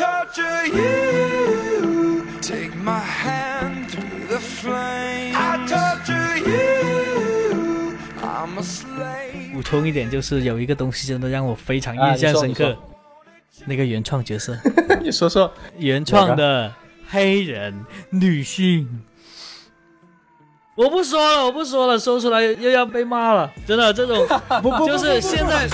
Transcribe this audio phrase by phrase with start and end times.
[0.00, 2.24] torture you.
[2.40, 5.34] Take my hand through the flame.
[5.36, 7.98] I torture you.
[8.22, 9.52] I'm a slave.
[9.52, 12.74] 补充一点，就是有一个东西真的让我非常啊印象深刻，
[13.66, 14.58] 那个原创角色，
[15.02, 16.72] 你说说，原创的
[17.06, 18.88] 黑人女性。
[20.80, 24.16] 我不说了，我不说了，说出来又要被骂了，真的这种，
[24.86, 25.68] 就是现在。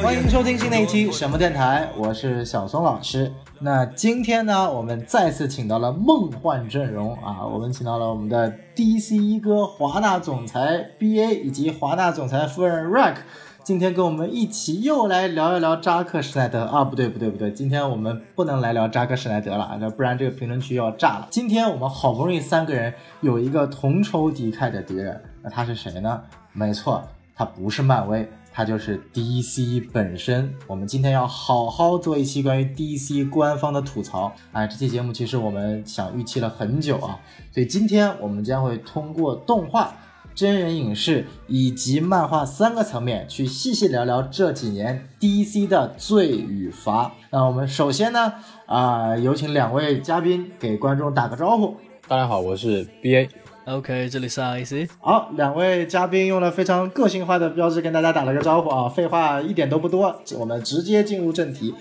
[0.00, 3.30] 欢迎收听新的一期什么电台，我是小松老师。
[3.58, 13.16] 那今天呢，我们再次请到了梦幻阵容啊，我们请到了我们的 DC 一哥华纳总裁 BA 以及华纳总裁夫人 Rack。
[13.64, 21.28] 今天跟我们一起又来聊一聊扎克施奈德啊，不对不对不对，今天我们不能来聊扎克施奈德了，那不然这个评论区要炸了。
[21.30, 26.20] 今天我们好不容易三个人有一个同仇敌忾的敌人，那他是谁呢？
[26.52, 27.04] 没错，
[27.36, 28.28] 他不是漫威。
[28.54, 30.52] 它就是 DC 本身。
[30.66, 34.30] 我们今天要好好做一期关于 DC 官方的吐槽。
[34.52, 37.18] 哎，这期节目其实我们想预期了很久啊，
[37.50, 39.94] 所以今天我们将会通过动画、
[40.34, 47.12] 真人影视以及漫画三个层面去细细聊聊这几年 DC 的罪与罚。
[47.30, 48.32] 那我们首先呢，
[48.66, 51.76] 啊、有请两位嘉宾给观众打个招呼。
[52.08, 53.28] 大家好，我是 BA。
[53.64, 54.90] OK，这里是 IC。
[54.98, 61.72] 好，两位嘉宾用了非常个性化的标志跟大家打了个招呼啊，废话一点都不多，我们直接进入正题。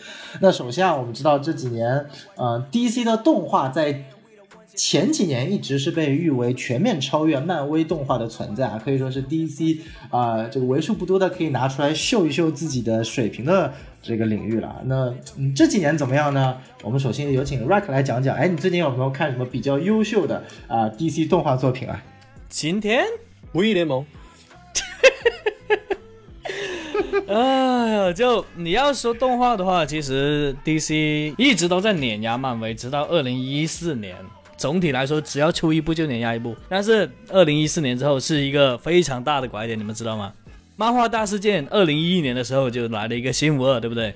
[0.42, 4.04] 那首先啊，我们知道这几年，呃，DC 的动画在
[4.74, 14.82] 前几年一直是被誉为全面超越漫威动画的存在啊，可以说是 DC 啊、这个为数不多的可以拿出来秀一秀自己的水平的这个领域了。
[14.86, 16.58] 那嗯，这几年怎么样呢？
[16.84, 22.02] 我们首先有请 Rack 来讲讲，哎，你最近有没有看什么比较优秀的啊、DC 动画作品啊？
[22.48, 23.06] 今天，
[23.54, 24.06] 无义联盟，
[27.28, 34.16] 哎呀，就你要说动画的话，其实 DC 一直都在碾压漫威，直到二零一四年。
[34.62, 36.56] 总体来说，只要出一部就碾压一部。
[36.70, 40.32] 但是二零一四年之后是一个非常大的拐点，你们知道吗？
[40.76, 44.14] 漫画大事件二零一一年的时候就来了一个新五二，对不对？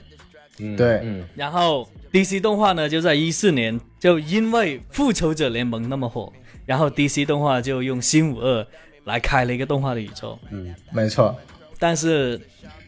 [0.59, 6.31] 嗯，对嗯，然后 DC 动画呢，就在一四年，就因为复仇者联盟那么火，
[6.67, 8.67] 然后 DC 动画就用新五二
[9.05, 10.37] 来开了一个动画的宇宙。
[10.51, 11.35] 嗯没错，
[11.79, 12.39] 但是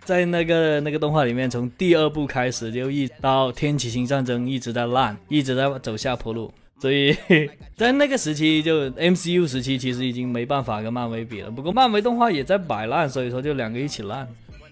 [0.05, 6.53] 在那个那个动画里面，从第二部开始就一直到天启星战争一直在烂，一直在走下坡路。
[6.79, 7.15] 所以
[7.75, 11.49] 在那个时期，就 MCU 时期，其实已经没办法跟漫威比了。
[11.49, 14.27] 不过漫威动画也在摆烂，所以说就两个一起烂。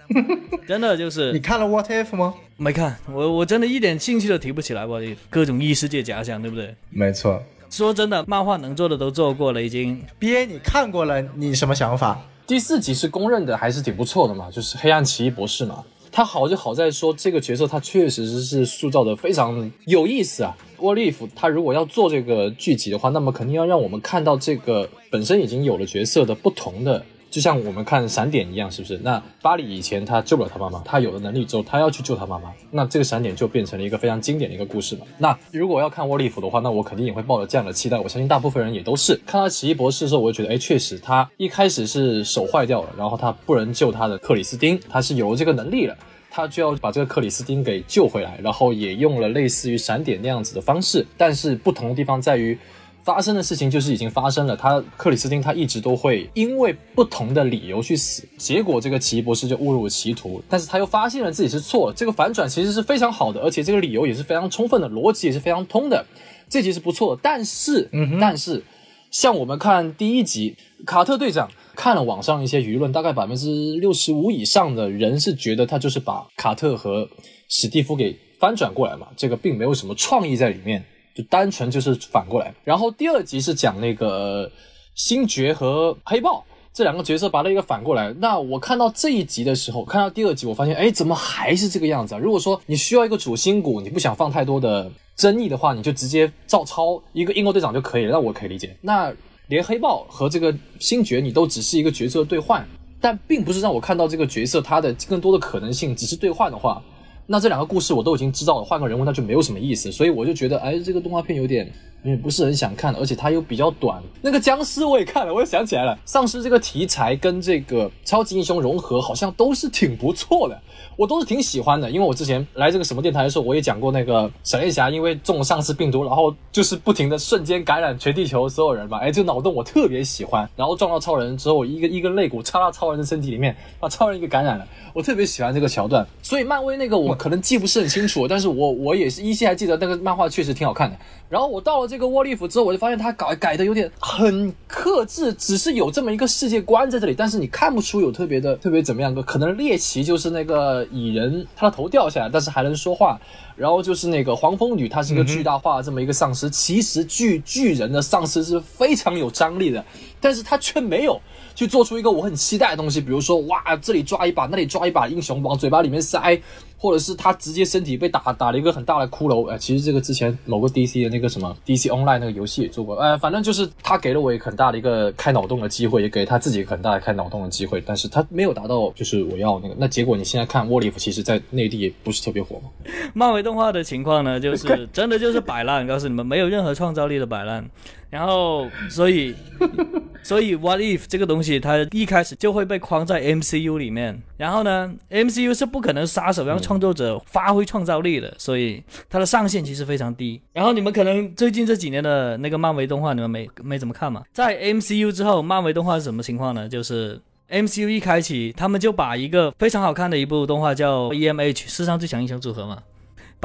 [0.68, 2.36] 真的就是你看了 What If 吗？
[2.58, 5.02] 没看，我我真的一点兴趣都提不起来，我
[5.32, 6.76] 各种异世界假想，对不对？
[6.92, 10.00] 没错说真的，漫画能做的都做过了，已经。
[10.20, 12.22] ，BA 你看过了，你什么想法？
[12.46, 15.84] 第四集是公认的还是挺不错的嘛，就是黑暗奇异博士嘛。
[16.12, 20.56] 他好就好在说这个角色他确实是是塑造的非常有意思啊。
[20.80, 27.04] 沃利夫他如果要做这个剧集的话，那么肯定要让我们看到这个本身已经有了角色的不同的。
[27.32, 28.98] 就像我们看闪点一样，是不是？
[29.04, 35.06] 那巴里以前他救不了他妈妈，他有了能力之后，他要去救他妈妈，那这个闪点就变成了一个非常经典的一个故事嘛。
[35.18, 39.20] 那如果要看沃利弗的话，那我肯定也会抱着这样的期待，我相信大部分人也都是。
[39.26, 45.98] 看到奇异博士的时候，我就觉得，哎，确实他一开始是手坏掉了，然后他不能救他的克里斯汀，他是有这个能力了。
[46.36, 52.58] 他就要把这个克里斯汀给救回来，然后也用了类似于闪点那样子的方式，但是不同的地方在于，
[53.06, 54.54] 发生的事情就是已经发生了。
[54.54, 66.06] 他克里斯汀他一直都会因为不同的理由去死，结果这个奇异博士就误入歧途，但是他又发现了自己是错，这个反转其实是非常好的，而且这个理由也是非常充分的，逻辑也是非常通的，
[66.50, 67.22] 这集是不错的。
[67.24, 68.62] 但是，嗯但是
[69.10, 77.08] 像我们看第一集，卡特队长看了网上一些舆论，大概百分之六十五以上的人是觉得他就是把卡特和
[77.50, 80.84] 史蒂夫给翻转过来嘛，这个并没有什么创意在里面，
[81.14, 82.54] 就单纯就是反过来。
[82.64, 84.52] 然后第二集是讲那个
[84.96, 86.44] 星爵和黑豹。
[86.74, 92.18] 这两个角色把那个反过来，那我看到这一集的时候，看到第二集，我发现，哎，怎么还是这个样子啊？
[92.18, 98.76] 如果说你需要一个主心骨，你不想放太多的争议的话，你就直接照抄一个英国队长就可以了，那我可以理解。
[98.82, 99.10] 那
[99.48, 102.68] 连黑豹和这个星爵，你都只是一个角色兑换，
[103.00, 106.82] 但并不是让我看到这个角色他的更多的可能性，只是兑换的话，
[107.28, 111.72] 那这两个故事我都已经知道了，换个人物那就没有什么意思，所以我就觉得，哎，这个动画片有点
[112.04, 114.02] 因为不是很想看，而且它又比较短。
[114.22, 120.62] 那个僵尸我也看了，我也想起来了，丧尸这个题材跟这个超级英雄融合，好像都是挺不错的。
[120.98, 129.00] 我都是挺喜欢的，因为我之前来这个什么电台的时候，我也讲过那个闪电侠，因为中了丧尸病毒，然后就是不停的瞬间感染全地球所有人嘛。
[129.00, 130.48] 哎，这个脑洞我特别喜欢。
[130.56, 134.66] 然后撞到超人之后，一个一根肋骨插到超人的身体里面， 把超人给感染了。
[134.94, 136.06] 我特别喜欢这个桥段。
[136.22, 140.98] 所以漫威那个我可能记不是很清楚，但是我我也是依稀还记得那个漫画确实挺好看的。
[141.28, 149.24] 然后我到了这个沃利夫之后，我就发现他改改的有点很克制，只是有这么一个世界观在这里，但是你看不出有特别的特别怎么样个。
[149.24, 153.20] 可能猎奇就是那个蚁人，他的头掉下来，但是还能说话。
[153.56, 156.50] 然后就是那个黄蜂女，她是一个巨大化这么一个丧尸。
[156.50, 159.84] 其实巨巨人的丧尸是非常有张力的，
[160.20, 161.18] 但是他却没有
[161.56, 166.38] 去做出一个我很期待的东西，比如说哇，这里抓一把，那里抓一把，英雄往嘴巴里面塞。
[166.86, 182.70] 或者是他直接身体被打打了一个很大的骷髅，哎，其实这个之前某个 DC 的那个什么 DC Online 那个游戏也做过，哎，反正就是他给了我一个很大的一个开脑洞的机会，也给他自己很大的开脑洞的机会，但是他没有达到就是我要那个，那结果你现在看沃利夫，其实在内地也不是特别火嘛。
[183.16, 187.68] 漫威动画的情况呢，就是 真的就是摆烂，告诉你们没有任何创造力的摆烂。
[188.12, 189.36] 然后，所以，
[190.24, 194.22] 所以，What if 这个东西，它一开始就会被框在 MCU 里面。
[194.38, 200.42] 然后呢，MCU 是不可能杀手让创创作者发挥创造力的，所以它的上限其实非常低。
[200.52, 204.24] 然后你们可能最近这几年的那个漫威动画，你们没没怎么看嘛？
[204.34, 206.68] 在 MCU 之后，漫威动画是什么情况呢？
[206.68, 207.18] 就是
[207.50, 212.84] MCU 一开启，他们就把一个非常好看的一部动画叫 EMH 世上最强英雄组合嘛。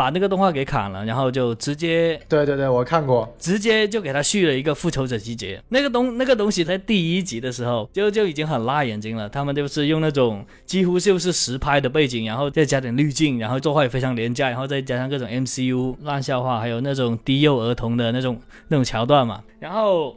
[0.01, 5.63] 把那个动画给砍了，然后就直接对对对，我看过，直接就给他续了一个复仇者集结。
[5.69, 9.29] 那个东那个东西在第一集的时候就就已经很辣眼睛了。
[9.29, 19.43] 他们就是用那种几乎就是实拍的背景，然后再加点滤镜，然后作画也非常廉价，然后再加上各种 MCU 烂笑话，还有那种低幼儿童的那种那种桥段嘛。
[19.59, 20.17] 然后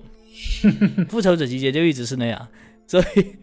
[1.10, 2.48] 复仇者集结就一直是那样，
[2.88, 3.36] 所以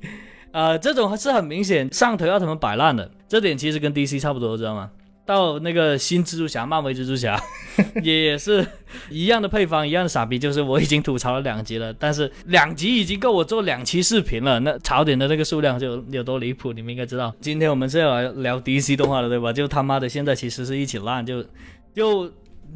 [0.52, 3.10] 呃，这种是很明显上头要他们摆烂的。
[3.28, 4.90] 这点其实跟 DC 差不多，知道吗？
[5.30, 7.40] 到那个新蜘蛛侠，漫威蜘蛛侠，
[8.02, 8.66] 也是
[9.10, 10.36] 一样的配方，一样的傻逼。
[10.36, 14.58] 就是我已经吐槽了两集了，但是两集已经够我做两期视频了。
[14.58, 17.32] 那槽点的那个数量就有多离谱，你们应该知道。
[17.40, 19.52] 今天我们是要来聊 DC 动画的，对吧？
[19.52, 21.44] 就他妈的现在其实是一起烂，就
[21.94, 22.28] 就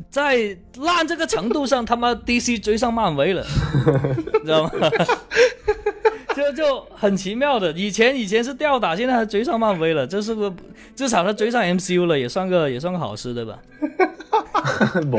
[0.09, 3.45] 在烂这个程度上，他妈 DC 追上漫威了，
[4.41, 4.71] 你知道吗？
[6.45, 10.53] 就就很奇妙的，以前以前是吊打，现在还追上漫威了，这是个
[10.95, 13.59] 至少他追上 MCU 了，也算个也算个好事，对吧？
[15.07, 15.19] 某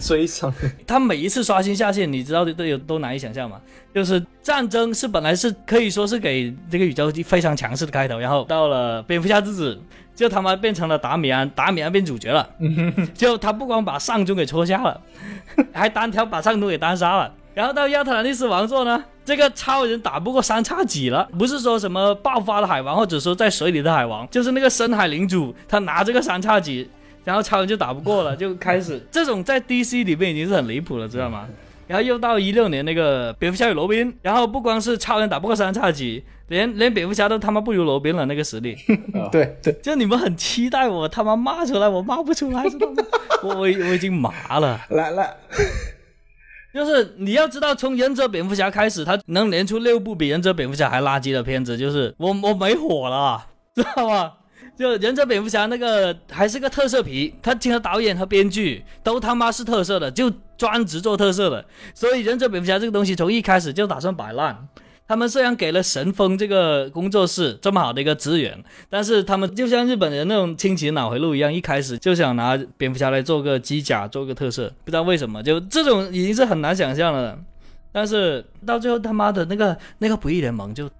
[0.00, 0.52] 追上，
[0.86, 3.60] 他每一次刷新下线，你知道都有都难以想象吗？
[3.94, 9.78] 就是战争是本来是可以说是给这个宇宙非常强势的开头，然后到了蝙蝠侠之子，
[10.14, 12.48] 就他妈变成了达米安，达米安变主角了，
[13.14, 15.00] 就他不光把上中给戳瞎了，
[15.72, 17.32] 还单挑把上中给单杀了。
[17.54, 26.88] 然后到亚特兰蒂斯王座呢，这个超人打不过三叉戟了，不是说什么爆发的海王，或者说在水里的海王，就是那个深海领主，他拿这个三叉戟，
[27.24, 31.44] 然后超人就打不过了， 就开始这种在 DC 里面已经是很离谱了，知道吗？
[31.88, 38.76] 然后又到一六年那个蝙蝠侠与罗宾，然后不光是超人打不过三叉戟，连连蝙蝠侠都他妈不如罗宾了，那个实力。
[39.30, 43.04] 对对，就你们很期待我他妈骂出来，我骂不出来，知道吗？
[43.42, 44.80] 我我我已经麻了。
[44.90, 45.36] 来来。
[46.76, 54.32] 就是你要知道，从忍者蝙蝠侠开始，他能连出六部比忍者蝙蝠侠还垃圾的片子，就是我我没火了， 知道吗？
[54.76, 61.64] 就忍者蝙蝠侠那个还是个特色皮，他请的导演和编剧都他妈是特色的，就专职做特色的，
[61.94, 64.68] 所以忍者蝙蝠侠这个东西从一开始就打算摆烂。
[65.08, 77.38] 他们虽然给了神风这个工作室这么好的一个资源，但是他们就像日本人那种清奇脑回路一样，一开始就想拿蝙蝠侠来做个机甲，做个特色，不知道为什么，就这种已经是很难想象了。
[77.92, 80.90] 但是到最后他妈的那个那个不义联盟就。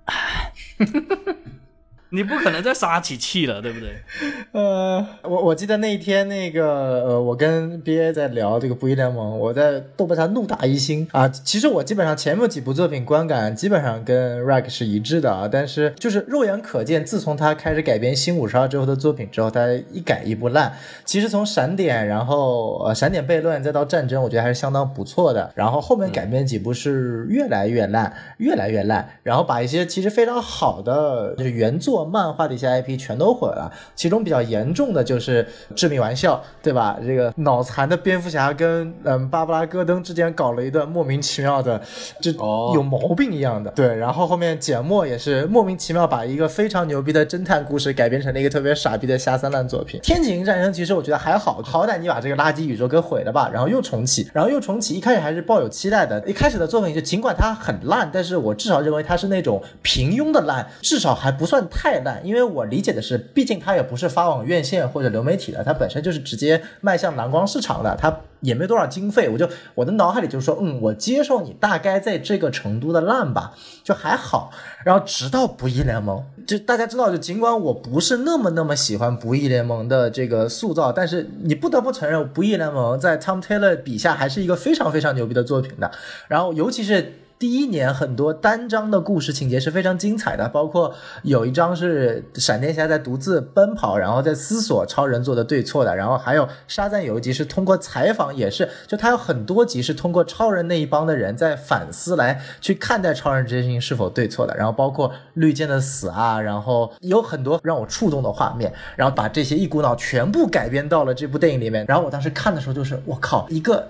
[2.10, 3.96] 你不可能再撒起气了，对不对？
[4.52, 6.64] 呃，我我记得那一天，那个
[7.04, 11.28] 呃，我跟 BA 在聊这个不义联盟，我在豆瓣上怒打一星啊。
[11.28, 20.72] 其实我基本上前面几部作品观感基本上跟 Rack 是一致的啊，但是就是肉眼可见，自从他开始改编新五十二之后的作品之后，他一改一不烂。
[21.04, 25.50] 其实从闪点，然后呃闪点悖论，再到战争，我觉得还是相当不错的。
[25.56, 31.95] 然后后面改编几部是越来越烂，越来越烂，然后把一些其实非常好的就是原作。
[31.96, 33.72] 做漫画的一些 IP 全都毁了。
[33.94, 35.42] 其中比较严重的就是
[35.74, 36.98] 《致命玩笑》，对吧？
[37.02, 41.80] 这个脑残的蝙蝠侠跟嗯芭芭拉戈登之间搞了一段莫名其妙的，
[42.20, 43.70] 就哦有毛病一样的。
[43.70, 49.98] 对，然后后面简墨也是莫名其妙把一个非常牛逼的侦探故事改编成了一个特别傻逼的下三滥作品。
[50.02, 56.22] 天启战争其实我觉得还好，好歹你把这个垃圾宇宙给毁了吧，然后又重启，然后又重启，一开始还是抱有期待的。
[56.26, 62.20] 一开始的作品就尽管它很烂，但是我至少认为它是那种平庸的烂，至少还不算太太烂。
[62.24, 69.28] 因为我理解的是，毕竟它也不是发往院线或者流媒体的，它本身就是直接迈向蓝光市场的，它也没多少经费。
[69.28, 73.52] 我就我的脑海里就是说，嗯，我接受你大概在这个程度的烂吧，
[73.84, 74.50] 就还好。
[74.84, 85.90] 然后直到不义联盟，就大家知道，就尽管我不是那么那么喜欢不义联盟的这个塑造，但是你不得不承认，不义联盟在 Tom Taylor 笔下还是一个非常非常牛逼的作品的。
[86.26, 87.12] 然后尤其是。
[87.38, 113.86] 第一年很多单章的故事情节是非常精彩的，包括有一章是闪电侠在独自奔跑，然后在思索超人做的对错的，然后还有沙赞有一集是通过采访，也是就他有很多集是通过超人那一帮的人在反思来去看待超人这件事情是否对错的，然后包括绿箭的死啊，然后有很多让我触动的画面，然后把这些一股脑全部改编到了这部电影里面，然后我当时看的时候就是我靠一个。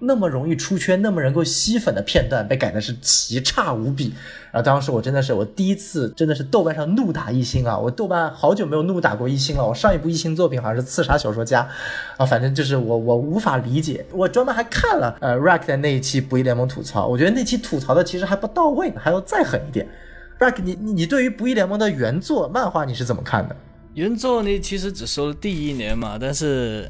[0.00, 4.12] 那么容易出圈、那么能够吸粉的片段被改的是奇差无比，
[4.52, 7.78] 然后当时我真的是我第一次真的是豆瓣上怒打一星啊！
[7.78, 11.62] 我豆瓣好久没有怒打过一星了，我上一部一星作品好像是《刺杀小说家》，
[12.22, 19.88] 啊，反正就是我我无法理解，我专门还看了呃 Rack 的那一期不义联盟吐槽，我觉得那期吐槽的其实还不到位，还要再狠一点。
[20.38, 23.56] Rack，你你你对于不义联盟的原作漫画你是怎么看的？
[23.94, 26.88] 原作呢，其实只说了第一年嘛，但是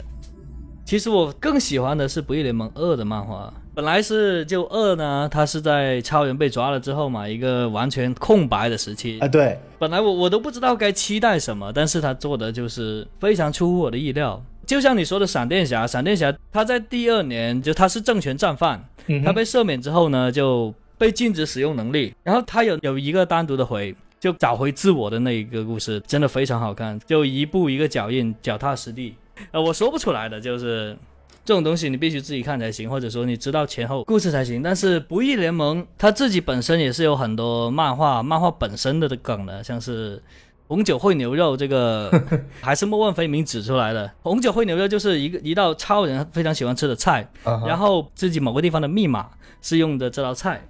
[0.88, 3.52] 其实我更喜欢的是《不义联盟二》的漫画。
[3.74, 9.18] 本来是就二呢，它是在超人被抓了之后嘛，一个完全空白的时期。
[9.20, 14.42] 啊，对，本来我我都不知道该期待什么，但是他做的就是非常出乎我的意料。
[14.64, 23.94] 就像你说的闪电侠，闪电侠他在第二年就他是政权战犯，嗯他被赦免之后呢，就被禁止使用能力，然后他有有一个单独的回。
[24.20, 29.14] 就找回自我的那一个故事，真的非常好看，就一步一个脚印，脚踏实地。
[29.52, 30.96] 呃，我说不出来的，就是
[31.44, 34.62] 这种东西你必须自己看才行，或者说你知道前后故事才行。
[34.62, 40.22] 但是《不义联盟》它自己本身也是有很多漫画，漫画本身的梗的，像是
[40.66, 42.10] 红酒烩牛肉这个，
[42.60, 44.10] 还是莫问飞明指出来的。
[44.22, 47.26] 红酒烩牛肉就是一个一道超人非常喜欢吃的菜，
[47.66, 49.30] 然后自己某个地方的密码
[49.62, 50.62] 是用的这道菜。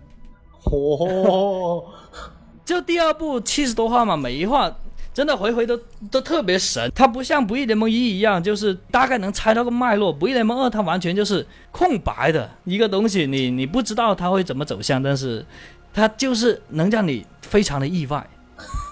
[0.64, 1.84] 哦，
[2.64, 4.70] 就第二部七十多话嘛，每一话
[5.14, 5.78] 真的回回都
[6.10, 6.90] 都特别神。
[6.94, 15.44] 它不像《不义联盟一》一样，就是大概能猜到个脉络，《不义联盟二》它完全就是空白的一个东西，你你不知道它会怎么走向，但是
[15.92, 18.24] 它就是能让你非常的意外。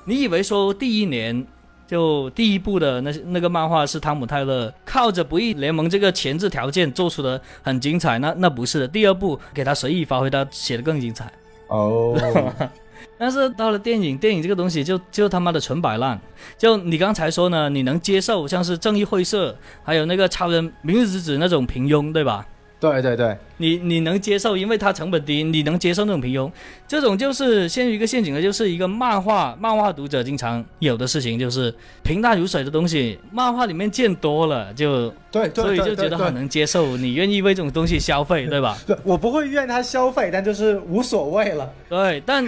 [0.04, 1.44] 你以为说第一年
[1.86, 8.88] 就第一部的那那个漫画是汤姆泰勒靠着《不义联盟》这个前置条件做出的很精彩，那那不是的。
[8.88, 11.30] 第二部给他随意发挥，他写的更精彩。
[11.68, 12.16] 哦，
[13.18, 16.18] 但是到了电影，电影这个东西就就他妈的纯摆烂。
[16.58, 22.46] 就你刚才说呢，你能接受像是正义会社，还有那个超人明日之子那种平庸，对吧？
[22.78, 26.48] 对对对，你你能接受，因为它成本低，你能接受那种平庸。
[26.86, 38.76] 这种就是陷入一个陷阱的，就是一个漫画漫画读者经常有的事情，就是平淡如水的东西，漫画里面见多了，就对对，所以就觉得很能接受，你愿意为这种东西消费，对吧？
[38.86, 41.72] 对 我不会怨他消费，但就是无所谓了。
[41.88, 42.46] 对，但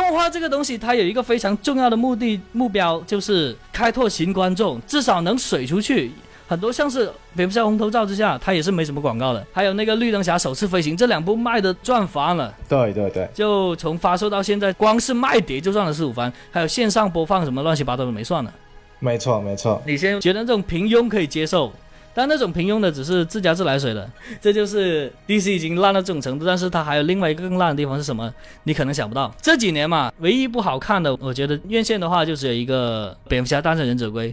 [0.00, 6.10] 动画这个东西，它有一个非常重要的目的目标，就是开拓新观众，至少能水出去。
[6.48, 12.52] 很多像是《蝙蝠侠红头罩之下》，它也是没什么广告的，还有那个《绿灯侠首次飞行》，这两部卖的赚翻了。
[12.66, 18.50] 对对对，就从发售到现在，光是卖碟就赚了四五番，还有线上播放什么乱七八糟的没算呢。
[18.98, 19.80] 没错没错。
[19.86, 21.70] 你先觉得这种平庸可以接受，
[22.12, 26.44] 但那种平庸的只是自家自来水的， 这就是 DC 已经烂到这种程度。
[26.44, 28.32] 但是它还有另外一个更烂的地方是什么？
[28.64, 29.32] 你可能想不到。
[29.40, 34.30] 这几年嘛，唯一不好看的，我觉得院线的话就只有一个《蝙蝠侠：大战忍者龟》，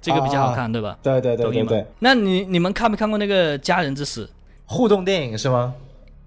[0.00, 0.98] 这个比较好看，对吧？
[1.02, 4.24] 对对对，那你你们看没看过那个《家人之死》？
[4.66, 5.74] 互动电影是吗？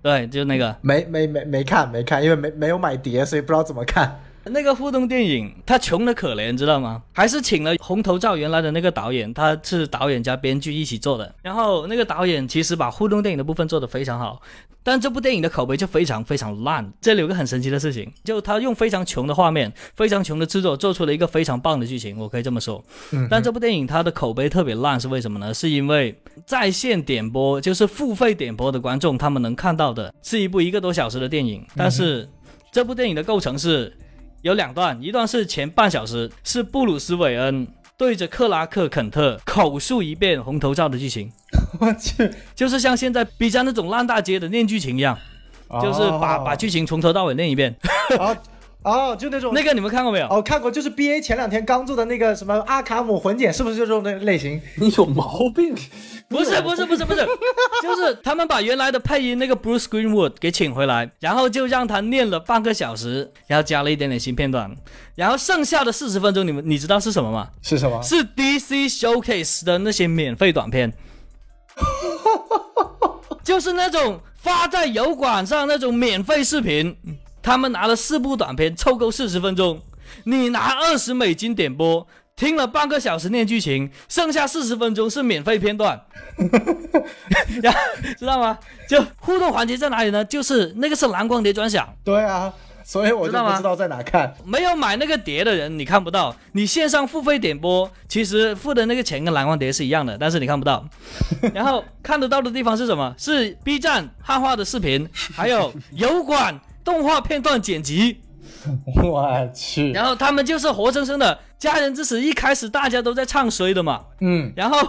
[0.02, 4.20] 对，就那个没没没没看没看，因为没没有买碟，所以不知道怎么看。
[4.50, 7.04] 那个互动电影，他穷的可怜，知道吗？
[7.14, 11.34] 还是请了红头罩原来的那个导演，他是导演加编剧一起做的。
[11.42, 14.42] 然后那个导演其实把互动电影的部分做得非常好，
[14.84, 16.92] 但这部电影的口碑就非常非常烂。
[17.02, 22.84] 这里有个很神奇的事情，就他用非常穷的画面、非常穷的制作，做出了一个非常棒的剧情，我可以这么说。
[23.12, 25.54] 嗯但这部电影它的口碑特别烂，是为什么呢？
[25.54, 32.28] 是因为在线点播，就是付费点播的观众，他们能看到的是一部一个多小时的电影，但是
[32.72, 33.92] 这部电影的构成是
[34.42, 37.68] 有两段，一段是前半小时，是布鲁斯韦恩
[37.98, 41.32] 对着克拉克肯特口述一遍红头罩的剧情，
[41.80, 45.18] 我去，就是像现在 B 站那种烂大街的念剧情一样，
[45.82, 47.76] 就是把、哦把剧情从头到尾念一遍。
[48.20, 48.36] 哦
[48.88, 50.28] 哦，就那种那个你们看过没有？
[50.28, 54.62] 哦看过，就是 B A 前两天刚做的那个什么阿卡姆混剪，是不是就是那类类型？
[54.76, 55.76] 你有毛病！
[56.30, 57.26] 不是不是不是不是，
[57.82, 64.70] 就是他们把原来的配音那个 Bruce Greenwood 给请回来，然后就让他念了半个小时，然后加了一点点新片段，
[65.16, 67.48] 然后剩下的四十分钟，你们你知道是什么吗？
[67.62, 68.02] 是什么？
[68.04, 70.92] 是 DC Showcase 的那些免费短片，
[73.44, 76.94] 就是那种发在油管上那种免费视频，
[77.48, 79.82] 他们拿了四部短片凑够四十分钟，
[80.26, 85.98] 你拿二十美金点播，听了半个小时念剧情，剩下四十分钟是免费片段，
[87.64, 87.80] 然后
[88.20, 88.60] 知道吗？
[88.90, 90.26] 就互动环节在哪里呢？
[90.26, 91.88] 就是那个是蓝光碟专享。
[92.04, 94.36] 对啊，所以我就知道吗不知道在哪看。
[94.44, 96.36] 没有买那个碟的人，你看不到。
[96.52, 100.86] 你线上付费点播，其实付的那个钱跟蓝光碟是一样的，但是你看不到。
[101.56, 103.16] 然后看得到的地方是什么？
[103.18, 108.22] 是 B 站汉化的视频，还有油管动画片段剪辑。
[109.04, 114.80] 我去，然后他们就是活生生的《家人之死》，一开始大家都在唱衰的嘛，嗯，然后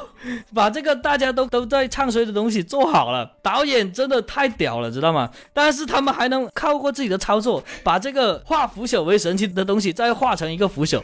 [0.55, 5.31] 把这个大家都都在唱衰的东西做好了，导演真的太屌了，知道吗？
[5.53, 11.03] 但是他们还能靠过自己的操作，把这个化腐朽为神奇的东西再化成一个腐朽。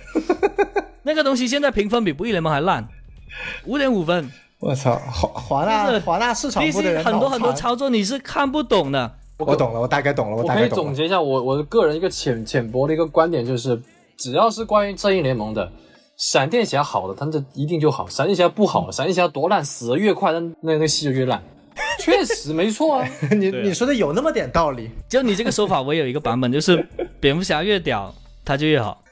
[1.02, 2.86] 那个东西现在评分比《不义联盟》还烂，
[3.64, 4.30] 五点五分。
[4.60, 9.18] 我操，华华纳华纳市场部的人很多很多操作你是看不懂的。
[9.38, 10.84] 我懂了，我大概懂了，我可以大概懂了。
[10.84, 13.80] 总结一下我我的个人一个浅浅薄的一个观点，就是
[14.16, 15.70] 只要是关于正义联盟的，
[16.16, 21.42] 闪电侠好的，他这一定就好；闪电侠不好，闪电侠多烂，死的越快，那那那个戏就越烂。
[21.98, 24.90] 确实没错啊， 你你说的有那么点道理。
[25.08, 26.86] 就你这个说法，我有一个版本，就是
[27.18, 28.14] 蝙蝠侠越屌，
[28.44, 29.02] 他就越好，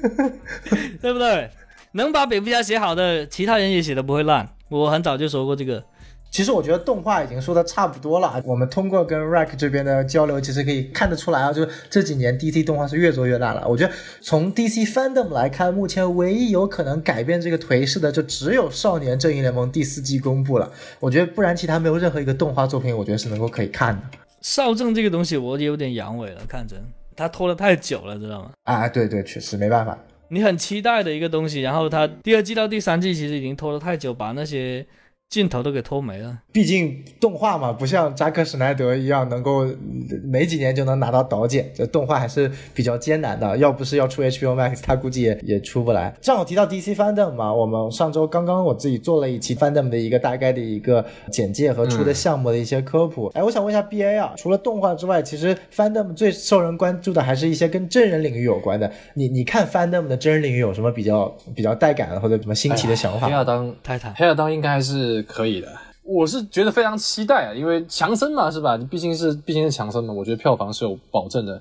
[1.02, 1.50] 对不对？
[1.92, 4.48] 能把蝙蝠侠写好的，其他人也写的不会烂。
[4.70, 5.82] 我很早就说过这个。
[6.30, 8.40] 其实我觉得动画已经说的差不多了。
[8.46, 13.66] 我们通过跟 Rack 这边的交流，其实可以看得出来啊，就是这几年 DC 动画是越做越大了。
[13.66, 20.70] 我觉得从 DC Fandom 来看，目前唯一有可能改变这个颓势的，就只有《少年正义联盟》第四季公布了。
[21.00, 24.02] 我觉得不然其他没有任何一个动画作品，我觉得是能够可以看的。
[24.40, 26.76] 少正这个东西，我有点阳痿了，看着，
[27.16, 28.52] 他拖了太久了，知道吗？
[28.62, 29.98] 啊，对对，确实没办法。
[30.28, 34.86] 你很期待的一个东西，然后他第二季到第三季其实已经拖了太久，把那些
[35.30, 36.36] 镜头都给偷没了。
[36.50, 39.78] 毕竟动画嘛，不像扎克施奈德一样能够嗯
[40.24, 43.56] 没几年就能拿到导剪，这动画还是比较艰难的。
[43.56, 46.12] 要不是要出 HBO Max，他估计也也出不来。
[46.20, 53.30] 正好提到 DC Fandom 嘛，我们上周刚刚我自己做了一期 Fandom 的一个大概的一个简介和出的项目的一些科普。
[53.36, 58.90] 哎、我想问一下 BA 啊，除了动画之外，其实 Fandom 最受人关注的还是一些跟真人领域有关的。
[59.14, 63.28] 你你看 Fandom 的真人领域有什么比较比较带感的或者什么新奇的想法？
[63.28, 65.68] 黑亚当泰坦黑亚当应该还是可以的。
[66.02, 68.76] 我是觉得非常期待啊，因为强森嘛，是吧？
[68.90, 71.60] 毕竟是毕竟是强森嘛，我觉得票房是有保证的。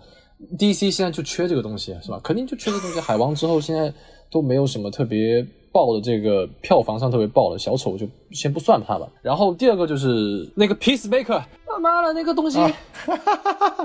[0.58, 2.20] DC 现在就缺这个东西，是吧？
[2.24, 3.00] 肯定就缺这个东西。
[3.00, 3.94] 海王之后现在
[4.32, 9.08] 都没有什么特别爆的这个票房上特别爆的，小丑就先不算它吧。
[9.22, 12.58] 然后第二个就是那个 Peacemaker，他妈的那个东西，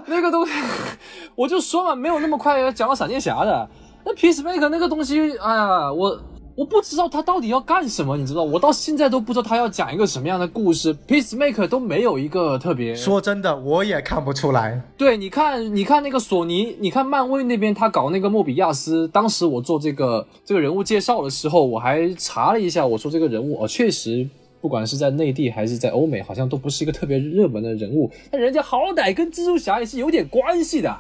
[0.07, 0.53] 那个东西，
[1.35, 3.69] 我就说嘛，没有那么快讲到闪电侠的。
[4.07, 6.19] 那 Peacemaker 那个东西，哎呀，我
[6.57, 8.45] 我不知道他到底要干什么，你知道？
[8.45, 10.95] 我到现在都不知道他要讲一个什么样的故事。
[11.09, 14.81] Peacemaker 都没有一个特别说真的，我也看不出来。
[14.97, 24.25] 对，你看，你看那个索尼，你看漫威那边他搞那个莫比亚斯，当时我做这个这个人物介绍的时候，我还查了一下，我说这个人物哦，确实
[24.61, 30.97] 不管是在内地还是在欧美，好像都不是一个特别热门的人物，但人家好歹跟蜘蛛侠也是有点关系的。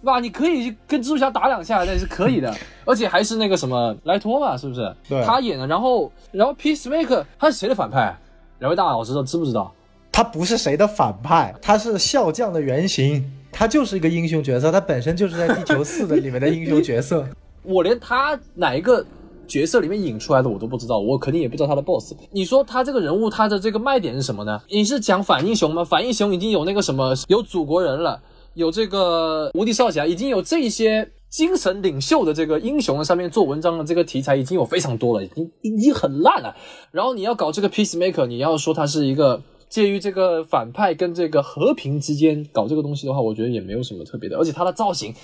[0.00, 0.20] 对吧？
[0.20, 4.94] 你可以跟蜘蛛侠打两下，那也是可以的， 而且还是那个什么莱托嘛，是不是？
[5.08, 5.66] 对他演的。
[5.66, 8.16] 然后，然后 Peacemaker 他是谁的反派？
[8.60, 9.72] 两位大佬知道知不知道？
[10.10, 17.24] 他不是谁的反派，他是笑匠的原型，他就是一个英雄角色，他本身就是在地球四的里面的英雄角色。
[17.62, 19.04] 我连他哪一个
[19.46, 22.14] 角色里面引出来的我都不知道，我肯定也不知道他的 boss。
[22.30, 24.60] 你说他这个人物他的这个卖点是什么呢？
[24.68, 25.84] 你是讲反英雄吗？
[25.84, 28.20] 反英雄已经有那个什么有祖国人了，
[28.58, 36.54] 有这个无敌少侠，已经有这些精神领袖的这个英雄上面做文章的这个题材已经有非常多了，已经已经很烂了。
[36.90, 39.40] 然后你要搞这个 peacemaker，你要说它是一个。
[39.70, 45.14] 介于这个反派跟这个和平之间搞这个东西的话，我觉得也没有什么特别的，而且他的造型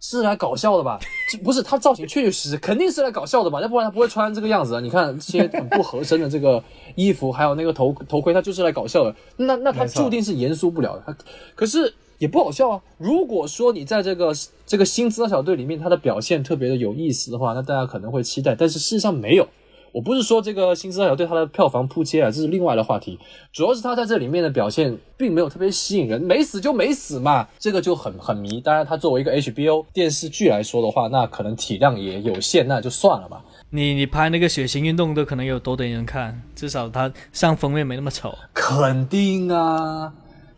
[0.00, 0.96] 是来搞笑的吧？
[1.42, 3.60] 不是他造型确确实实肯定是来搞笑的吧？
[3.60, 4.80] 要不然他不会穿这个样子啊！
[4.80, 6.62] 你看这些很不合身的这个
[6.94, 9.12] 衣服，还有那个头头盔，他就是来搞笑的。
[9.38, 11.02] 那那他注定是严肃不了的。
[11.04, 11.16] 他
[11.56, 12.80] 可是也不好笑啊。
[12.98, 14.32] 如果说你在这个
[14.66, 19.46] 这个新资料小队里面他的表现特别的有意思的话，那大家可能会期待，但是事实上没有。
[19.92, 23.16] 我不是说这个新资料小队他的票房扑街啊，这是另外的话题，
[23.52, 28.60] 主要是他在这里面的表现并没有特别吸引人，没死就没死嘛，这个就很很迷。
[28.60, 33.44] 当然，他作为一个 HBO 电视剧来说的话，那可能体量也有限，那就算了吧。
[33.70, 38.36] 你你拍那个血腥运动都可能有多点人看，至少他上封面没那么丑。
[38.52, 40.12] 肯定啊，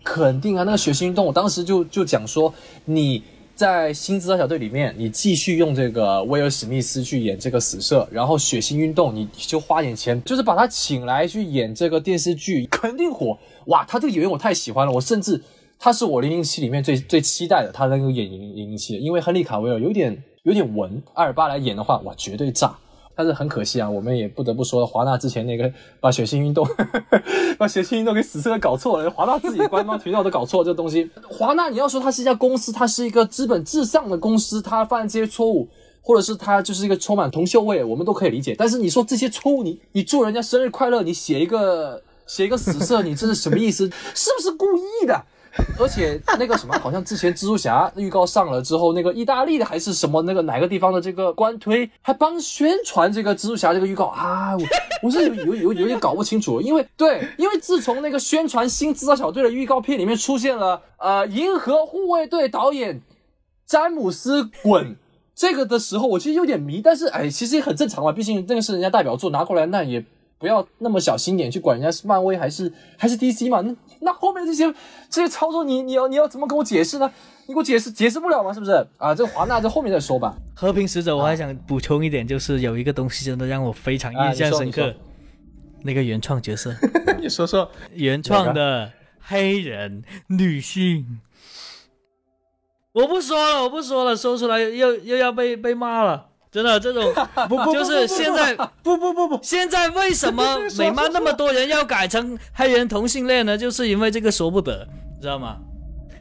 [0.07, 0.62] 肯定啊！
[0.62, 3.21] 那个血腥运动，我当时就就讲说，你
[3.57, 13.85] 在新资料小队里面，你继续用这个威尔史密斯去演这个死射，然后血腥运动，你就花点钱，就是把他请来去演这个电视剧，肯定火哇！
[13.85, 15.42] 他这个演员我太喜欢了，我甚至
[15.77, 22.79] 他是我零零七里面最最期待的，他能够演零零零七，因为亨利卡维尔有点有点文，阿尔巴来演的话，哇，绝对炸！
[23.17, 26.69] 但是很可惜啊，我们也不得不说，华纳之前那个把血腥运动，
[27.57, 29.11] 把血腥运动给死色搞错了。
[29.11, 31.11] 华纳自己官方渠道都搞错了这东西。
[31.27, 35.67] 华纳你要说它是一家公司，它是一个资本至上的公司，它犯这些错误，
[36.03, 38.55] 或者是它就是一个充满铜臭味，我们都可以理解。
[38.59, 43.89] 但是你说这些错误，你你祝人家生日快乐，你写一个写一个死色，你这是什么意思？
[44.15, 45.25] 是不是故意的？
[45.79, 54.62] 而且那个什么，好像之前蜘蛛侠预告上了之后，那个意大利的还是什么那个哪个地方的这个官推还帮宣传这个蜘蛛侠这个预告啊，我
[55.03, 63.01] 我是有有有有点搞不清楚，因为对，因为自从那个宣传新制造小队的预告片里面出现了呃银河护卫队导演
[63.66, 64.97] 詹姆斯滚
[65.35, 70.05] 这个的时候，我其实有点迷，但是哎，其实也很正常嘛，毕竟那个是人家代表作拿过来，那也。
[70.38, 73.62] 不要那么小心眼去管人家是漫威还是还是 DC 嘛？
[73.62, 74.73] 那那后面这些
[75.09, 77.11] 这些操作你你要你要怎么跟我解释呢？
[77.47, 78.53] 你给我解释解释不了吗？
[78.53, 79.15] 是不是啊？
[79.15, 80.37] 这华纳在后面再说吧。
[80.55, 84.95] 和平使者我还想补充一点，就是有一个东西真的让我非常印象深刻，
[85.83, 86.75] 那个原创角色，
[87.21, 91.21] 你说说原创的黑人女性，
[92.93, 96.31] 我不说了，我不说了，说出来又又要被被骂了。
[96.57, 97.12] 真的这种
[97.51, 103.59] 不不就是现在不不不不，现在为什么美妈那么多人要改成黑人同性恋呢？
[103.59, 104.88] 就是因为这个说不得，
[105.21, 105.59] 知道吗？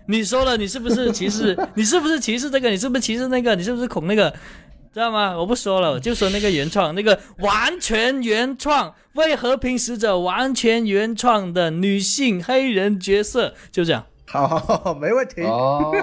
[0.09, 1.57] 你说了，你是不是歧视？
[1.75, 2.69] 你是不是歧视这个？
[2.69, 3.55] 你是不是歧视那个？
[3.55, 4.29] 你是不是恐那个？
[4.93, 5.37] 知道吗？
[5.37, 14.03] 我不说了，我就说那个原创，那个完全原创为和平使者完全原创的女性黑人角色，就这样。
[14.27, 15.43] 好，没问题。
[15.43, 15.93] 哦，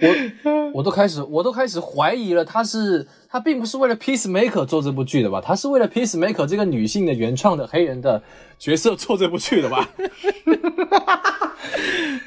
[0.00, 5.40] 我我都开始我都开始怀疑了，他是他并不是为了 Peacemaker 做这部剧的吧？
[5.40, 8.22] 他是为了 Peacemaker 这个女性的原创的黑人的
[8.58, 9.88] 角色做这部剧的吧？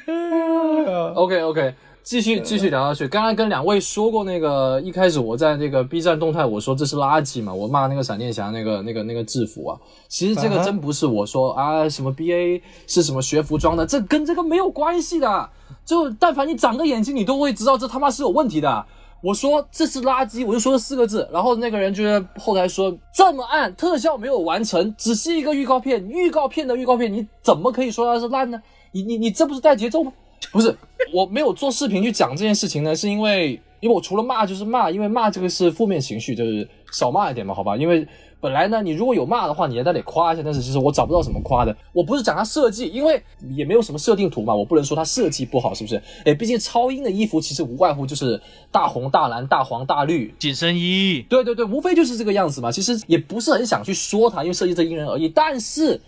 [1.14, 1.74] OK OK。
[2.02, 3.08] 继续继续聊下去。
[3.08, 9.78] 刚刚跟两位说过，那个一开始我在那个 B 站动态我说这是垃圾嘛，我骂那个闪电侠那个那个那个制服啊。
[10.08, 15.50] 其实这个真不是我说啊，什么 BA 是什么学服装的，这跟这个没有关系的。
[15.84, 18.86] 就但凡你长个眼睛，你都会知道这他妈是有问题的。
[19.22, 21.28] 我说这是垃圾，我就说了四个字。
[21.32, 28.60] 然后那个人就在后台说这么暗，特效没有完成，只是一个预告片，预告片的预告片，你怎么可以说它是烂呢？
[28.92, 30.12] 你你你这不是带节奏吗？
[30.52, 30.76] 不是，
[31.12, 37.76] 我没有做视频去讲这件事情呢，是因为因为我除了骂就是骂，因为骂这个是负面情绪，就是少骂一点嘛，好吧？
[37.76, 38.06] 因为
[38.46, 41.76] 本来呢，你如果有骂的话，你也得夸一下，但是其实我找不到什么夸的。
[41.92, 43.20] 我不是讲它设计，因为
[43.56, 46.00] 也没有什么设定图嘛，我不能说它设计不好，是不是？
[46.24, 52.70] 哎，毕竟超英的衣服其实无外乎就是大红大蓝大黄大绿紧身衣，对对对，无非就是这个样子嘛。
[52.70, 55.28] 其实也不是很想去说它，因为设计这因人而异。
[55.28, 56.00] 但是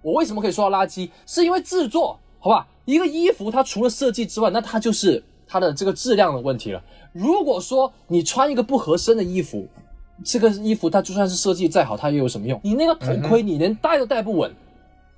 [0.00, 1.10] 我为什么可以说到垃圾？
[1.26, 2.66] 是因为制作，好吧？
[2.86, 6.82] 一个衣服，它除了设计之外，那它就是它的这个质量的问题了。
[7.12, 9.68] 如果说你穿一个不合身的衣服，
[10.24, 12.60] 这个衣服它就算是设计再好，它又有什么用？
[12.62, 14.50] 你那个头盔，你连戴都戴不稳。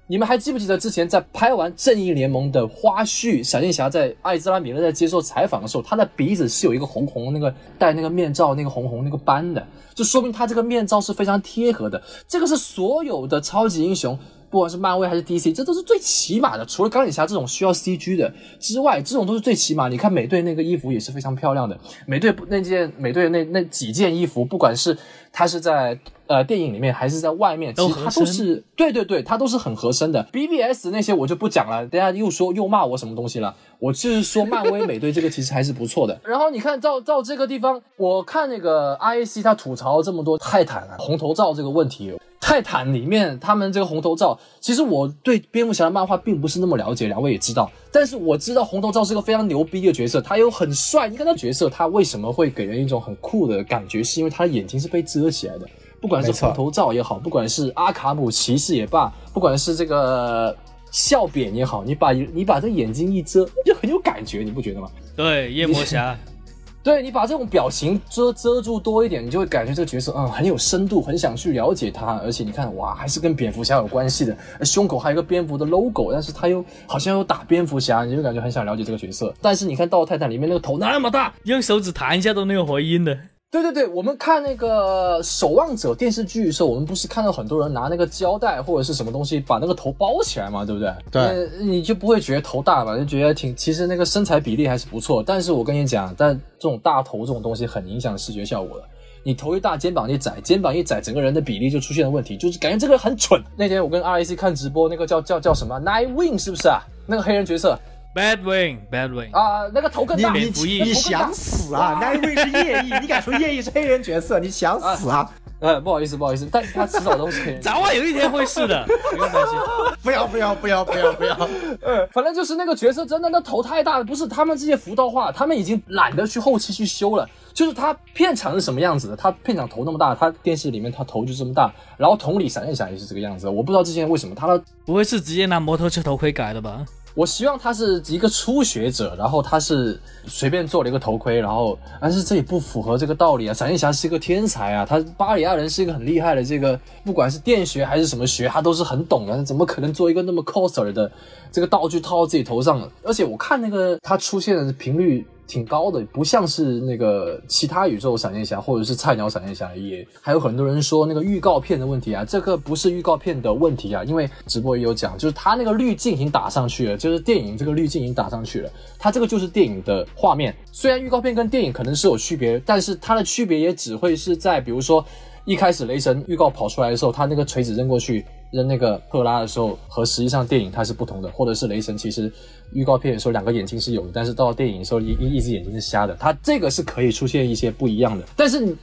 [0.07, 12.03] 你们还记不记得之前在拍完《正义联盟》的花絮，闪电侠在艾兹拉米勒在接受采访的时候，他的鼻子是有一个红红那个戴那个面罩那个红红那个斑的，就说明他这个面罩是非常贴合的。
[12.27, 14.19] 这个是所有的超级英雄。
[14.51, 16.67] 不管是漫威还是 DC，这都是最起码的。
[16.67, 19.89] 除了钢铁侠这种需要 CG 的之外，这种都是最起码。
[19.89, 21.79] 你看美队那个衣服也是非常漂亮的。
[22.07, 24.97] 美队那件美队那那几件衣服，不管是
[25.33, 25.97] 它是在
[26.31, 30.23] 呃电影里面还是在外面，其实它都是对对对，它都是很合身的。
[30.33, 33.53] BBS 那些我就不讲了，等下又说又骂我什么东西了。
[33.81, 36.17] 我就是说漫威美队这个其实还是不错的。
[36.23, 42.15] 然后你看到到这个地方，我看那个 IAC 他吐槽这么多泰坦啊红头罩这个问题。
[42.41, 47.71] 泰坦里面，他们这个红头罩，其实我对蝙蝠侠的漫画并不是那么了解，两位也知道。
[47.93, 51.09] 但是我知道红头罩是个非常牛逼的角色，他又很帅。
[51.09, 54.03] 你看他角色，他为什么会给人一种很酷的感觉？
[54.03, 55.69] 是因为他的眼睛是被遮起来的。
[56.01, 60.57] 不管是红头罩也好，不管是阿卡姆骑士也罢，不管是这个
[60.91, 64.89] 笑扁也好，你把你把这眼睛一遮，就很有感觉，你不觉得吗？
[65.15, 66.19] 对，夜魔侠，
[66.83, 72.19] 对你把这种表情遮遮住多一点，你就会感觉这个角色嗯很有深度，很想去了解他。
[72.25, 74.35] 而且你看哇，还是跟蝙蝠侠有关系的，
[74.65, 79.35] 胸口还有一个蝙蝠的 logo，但是他又好像又打蝙蝠侠，你就感觉很想了解这个角色。
[79.43, 83.19] 但是你看《到泰坦》里面那个头那么大，用手指弹一下都能有回音的。
[83.51, 90.95] 对对对，我们看那个《守望者》电视剧的时候，我们不是看到很多人拿那个胶带或者是什么东西把那个头包起来嘛，对不对？
[91.11, 95.21] 对，你就不会觉得头大嘛，就觉得挺，其实那个身材比例还是不错。
[95.21, 98.85] 但是我跟你讲，但这种大头这种东西很影响视觉效果的。
[99.25, 103.43] 你头一大，肩膀一窄，肩膀一窄，整个人的比例就出现了问题，就是感觉这个人很蠢。
[103.57, 106.79] 那天我跟 R A C 看直播，那个叫叫叫什么 Nine Wing 是不是啊？
[107.05, 107.77] 那个黑人角色。
[108.13, 111.99] Bad Wing，Bad Wing 啊，那个头更大，你你你想死啊？
[112.01, 114.41] 那位是夜翼，你敢说夜翼是黑人角色？
[114.41, 115.31] 你想死啊？
[115.61, 119.59] 呃，不好意思，不好意思，但他迟早都是黑人，早晚有一天会是的， 不用担心。
[120.03, 121.35] 不要不要不要不要不要，
[121.83, 127.29] 呃，反正就是那个角色真的那头太大了，不是他们这些服道化，他们已经懒得去后期去修了。
[127.53, 129.17] 就是他片场是什么样子的？
[129.17, 133.49] 他片场头那么大，他电视里面他头就这么大，然后同理闪电侠也是这个样子。
[133.49, 136.85] 我不知道之前为什么他的不会是直接拿摩托车头盔改的吧？
[137.15, 143.55] 我希望他是一个初学者，然后他是随便做了一个头盔，然后但是这也不符合这个道理啊！
[143.55, 151.11] 闪电侠是一个天才啊，他巴里亚人是一个很厉害的，这个不管是电学还是什么学，他都是很懂的，他怎么可能做一个那么 coser 的
[151.51, 152.89] 这个道具套到自己头上？
[153.03, 155.27] 而且我看那个他出现的频率。
[155.51, 170.55] 挺高的，不像是那个其他宇宙闪电侠或者是菜鸟闪电侠也还有很多人说那个预告片的问题啊，这个不是预告片的问题啊，因为直播也有讲，就是他那个滤镜已经打上去了，就是电影这个滤镜已经打上去了，它这个就是电影的画面。
[170.71, 175.05] 虽然预告片跟电影可能是有区别，但是它的区别也只会是在比如说
[175.45, 178.25] 一开始雷神预告跑出来的时候，他那个锤子扔过去。
[178.51, 182.33] 扔那个赫拉的时候和实际上电影它是不同的，或者是雷神其实
[182.73, 188.25] 预告片的时候两个眼睛是有的，但是到电影的时候一一只眼睛是瞎的，它这个是可以出现一些不一样的。
[188.37, 188.77] 但是你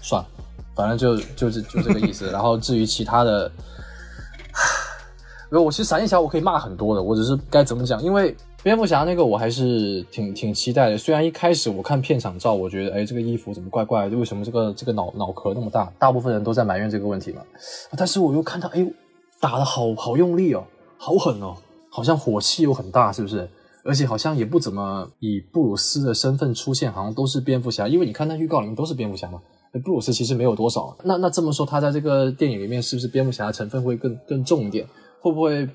[0.00, 0.28] 算了，
[0.74, 2.30] 反正就就是就这个意思。
[2.30, 3.50] 然后至于其他的，
[5.50, 8.36] 因为我其实闪电侠我可以骂很多的，我只是该怎么讲，因为。
[8.62, 15.92] 蝙蝠侠那个我还是挺挺期待的，虽然一开始我看片场照，我觉得哎这个衣服怎么怪怪的，为什么这个这个脑脑壳那么大？
[15.98, 17.42] 大部分人都在埋怨这个问题嘛。
[17.98, 18.86] 但是我又看到哎
[19.40, 20.64] 打的好好用力哦，
[20.96, 21.56] 好狠哦，
[21.90, 23.48] 好像火气又很大，是不是？
[23.84, 29.42] 而且好像也不怎么以布鲁斯的身份出现，好像都是蝙蝠侠，因为你看那预告里面都是蝙蝠侠嘛。
[29.84, 34.86] 布鲁斯其实没有多少，那那这么说他在这个电影里面是不是蝙蝠侠的成分会更更重一点？
[35.20, 35.68] 会不会？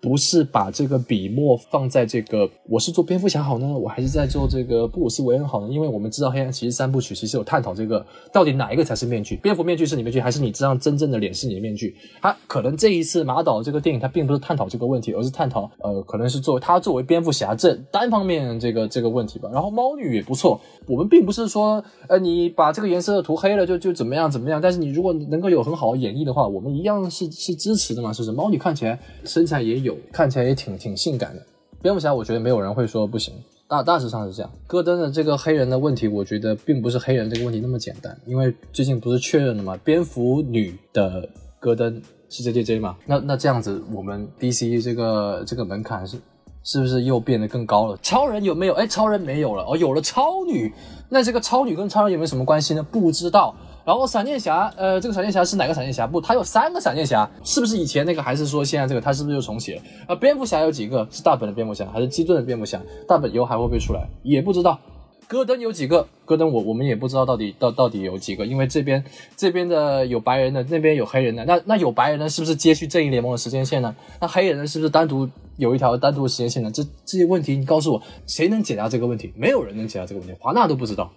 [0.00, 5.72] 不是把这个笔墨放在这个我是做蝙蝠侠好呢，我还是在做这个布鲁斯韦恩好呢？
[5.72, 11.96] 因为我们知道黑暗骑士三部曲其实有探讨这个到底哪一个才是面具，蝙蝠面具是你面具，还是你这张真正的脸是你的面具？
[12.22, 19.48] 他可能这一次马导这个电影他并不是探讨这个问题，而是探讨呃可能是作为他作为蝙蝠侠这单方面这个这个问题吧。
[19.52, 28.32] 然后猫女也不错，我们并不是说呃你把这个颜色涂黑了就就怎么样怎么样，但是你如果能够有很好的演绎的话，我们一样是是支持的嘛，是不是？
[28.32, 30.78] 猫女看起来身材也有，看起来也挺。
[30.78, 31.42] 挺性感的，
[31.82, 33.34] 蝙蝠侠，我觉得没有人会说不行，
[33.66, 34.52] 大大致上是这样。
[34.66, 39.76] 戈登的这个黑人的问题，我觉得并不是黑人这个问题那么简单，因为最近不是确认了吗？
[39.82, 42.96] 蝙蝠女的戈登是 J J J 嘛？
[43.06, 46.16] 那那这样子，我们 D C 这个这个门槛是
[46.62, 47.98] 是不是又变得更高了？
[48.00, 48.74] 超人有没有？
[48.74, 50.72] 哎，超人没有了，哦，有了超女，
[51.08, 52.86] 那这个超女跟超人有没有什么关系呢？
[52.88, 53.52] 不知道。
[53.88, 56.06] 然后闪电侠，呃，这个闪电侠是哪个闪电侠？
[56.06, 58.22] 不，他有三个闪电侠，是不是以前那个？
[58.22, 59.00] 还是说现在这个？
[59.00, 59.82] 他是不是又重写了？
[60.08, 61.08] 呃，蝙蝠侠有几个？
[61.10, 62.78] 是大本的蝙蝠侠，还是基顿的蝙蝠侠？
[63.08, 64.06] 大本以后还会不会出来？
[64.22, 64.78] 也不知道。
[65.26, 66.06] 戈登有几个？
[66.26, 69.02] 戈登我我们也不知道到底到到底有几个，因为这边
[69.38, 71.46] 这边的有白人的，那边有黑人的。
[71.46, 73.96] 那那有白人的是不是接续正义联盟的时间线呢？
[74.20, 76.70] 那黑人的是不是单独有一条单独的时间线呢？
[76.70, 79.32] 这这些问题，你告诉我，谁能解答这个问题？
[79.34, 81.10] 没有人能解答这个问题，华纳都不知道。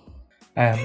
[0.54, 0.78] 哎，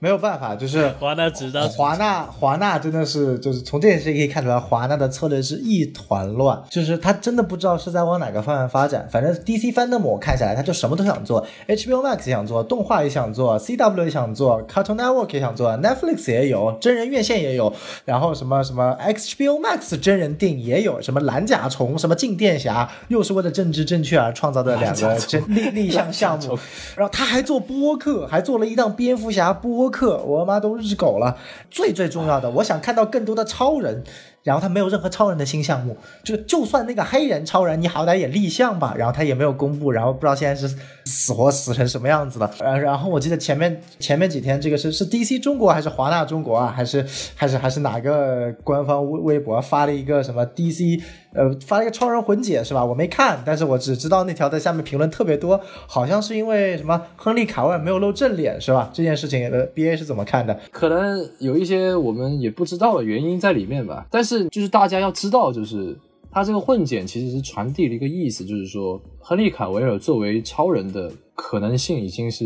[0.00, 9.08] 没有办法，就是 华纳知道，华纳华纳真的是，就是从这件事情可以看出来，华纳的策略是一团乱，就是他真的不知道是在往哪个方向发展。
[9.10, 17.72] 反正 DC Fandom 我看下来，他就什么都想做，HBO Max 也想做，动画也想做，CW 也想做，Cartoon Network 也想做，Netflix 也有，真人院线也有，
[18.04, 26.58] 然后什么什么 HBO Max 真人电影也有，什么蓝甲虫，什么静电侠，又是为了政治正确而创造的两个真立立项项目，
[26.94, 28.81] 然后他还做播客，还做了一档。
[28.82, 31.36] 像蝙蝠侠播客，我妈都日狗了。
[31.70, 34.02] 最最重要的，我想看到更多的超人。
[34.42, 38.92] 然后他没有任何超人的新项目，就就算那个黑人超人，你好歹也立项吧。
[38.98, 42.50] 然后他也没有公布，然后不知道现在是死活死成什么样子了。
[42.58, 46.74] 呃， 然后我记得前面前面几天，这个是是 DC 中国还是华纳中国啊？
[46.76, 51.00] 还是还是还是哪个官方微微博发了一个什么 DC
[51.34, 52.84] 呃，发了一个超人混解是吧？
[52.84, 58.90] 我没看，但是我只知道那条在下面评论特别多，好像是因为什么亨利卡维尔没有露正脸是吧？
[58.92, 60.58] 这件事情的，B A 是怎么看的？
[60.70, 64.06] 可能有一些我们也不知道的原因在里面吧。
[64.10, 65.96] 但是就是大家要知道，就是
[66.30, 72.44] 他这个混剪其实是传递了一个意思，就是说亨利卡维尔作为超人的可能性已经是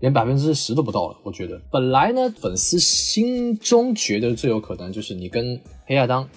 [0.00, 1.16] 连百分之十都不到了。
[1.24, 6.28] 我觉得本来呢，粉丝心中觉得最有可能就是你跟黑亚当。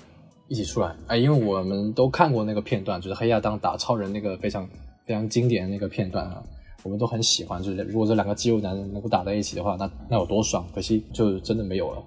[0.51, 4.67] 一起出来，哎，因为我们都看过那个片段，就是黑亚当打超人那个非常
[5.05, 6.43] 非常经典的那个片段啊，
[6.83, 7.63] 我们都很喜欢。
[7.63, 10.67] 就是如果这两个肌肉男人能够打在一起的话，那那有多爽！
[10.75, 12.03] 可惜就真的没有了。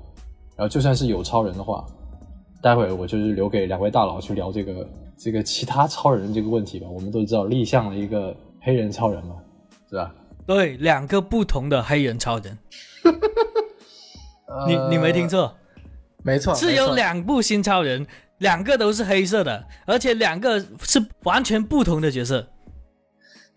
[0.56, 1.86] 然后就算是有超人的话，
[2.60, 6.86] 待会我就是留给两位大佬去聊这个这个其他超人这个问题吧。
[6.86, 9.36] 我们都知道立项了一个黑人超人嘛，
[9.88, 10.14] 是吧？
[10.46, 12.58] 对，两个不同的黑人超人。
[14.68, 15.50] 你你没听错，
[16.22, 18.06] 没错，是有两部新超人。
[18.44, 22.46] 两个都是黑色的，而且两个是完全不同的角色，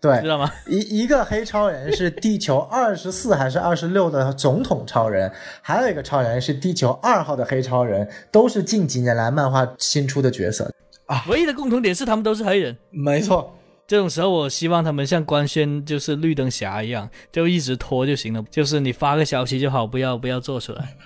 [0.00, 0.50] 对，知道吗？
[0.66, 10.72] 一一个黑超人是地球二十四还是二十六的总统超人，还有一个超人是地球二号的黑超人，都是近几年来漫画新出的角色
[11.04, 11.22] 啊。
[11.28, 13.54] 唯一的共同点是他们都是黑人，没错。
[13.86, 20.96] 这种时候，我希望他们像官宣就是绿灯侠一样，就一直拖就行了，就是你发个消息就好，不要不要做出来。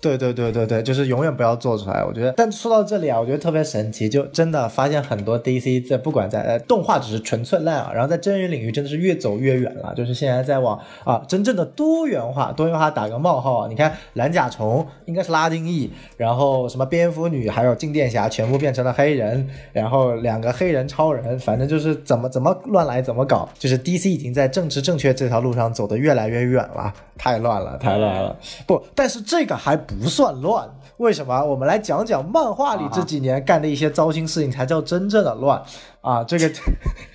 [0.00, 2.04] 对对对对对，就是永远不要做出来。
[2.04, 9.92] 我觉得，但说到这里啊，我觉得特别神奇，就真的发现很多 DC 在不管在呃动画只是纯粹烂啊，然后在真人领域真的是越走越远了。
[9.96, 13.66] 就是现在在往啊真正的多元化，多元化打个冒号啊。
[13.68, 23.48] 你看蓝甲虫应该是拉丁裔，然后什么蝙蝠女还有静电侠全部变成了黑人，然后两个黑人超人，反正就是怎么怎么乱来怎么搞。
[23.58, 28.36] 就是 DC 已经在政治正确这条路上走得越来越远了，太乱了，太乱了。
[28.64, 29.76] 不，但是这个还。
[29.88, 31.42] 不算乱，为什么？
[31.42, 35.62] 我们来讲讲漫画里这几年干的一些糟心事情，才叫真正的乱
[36.02, 36.22] 啊！
[36.22, 36.48] 这个。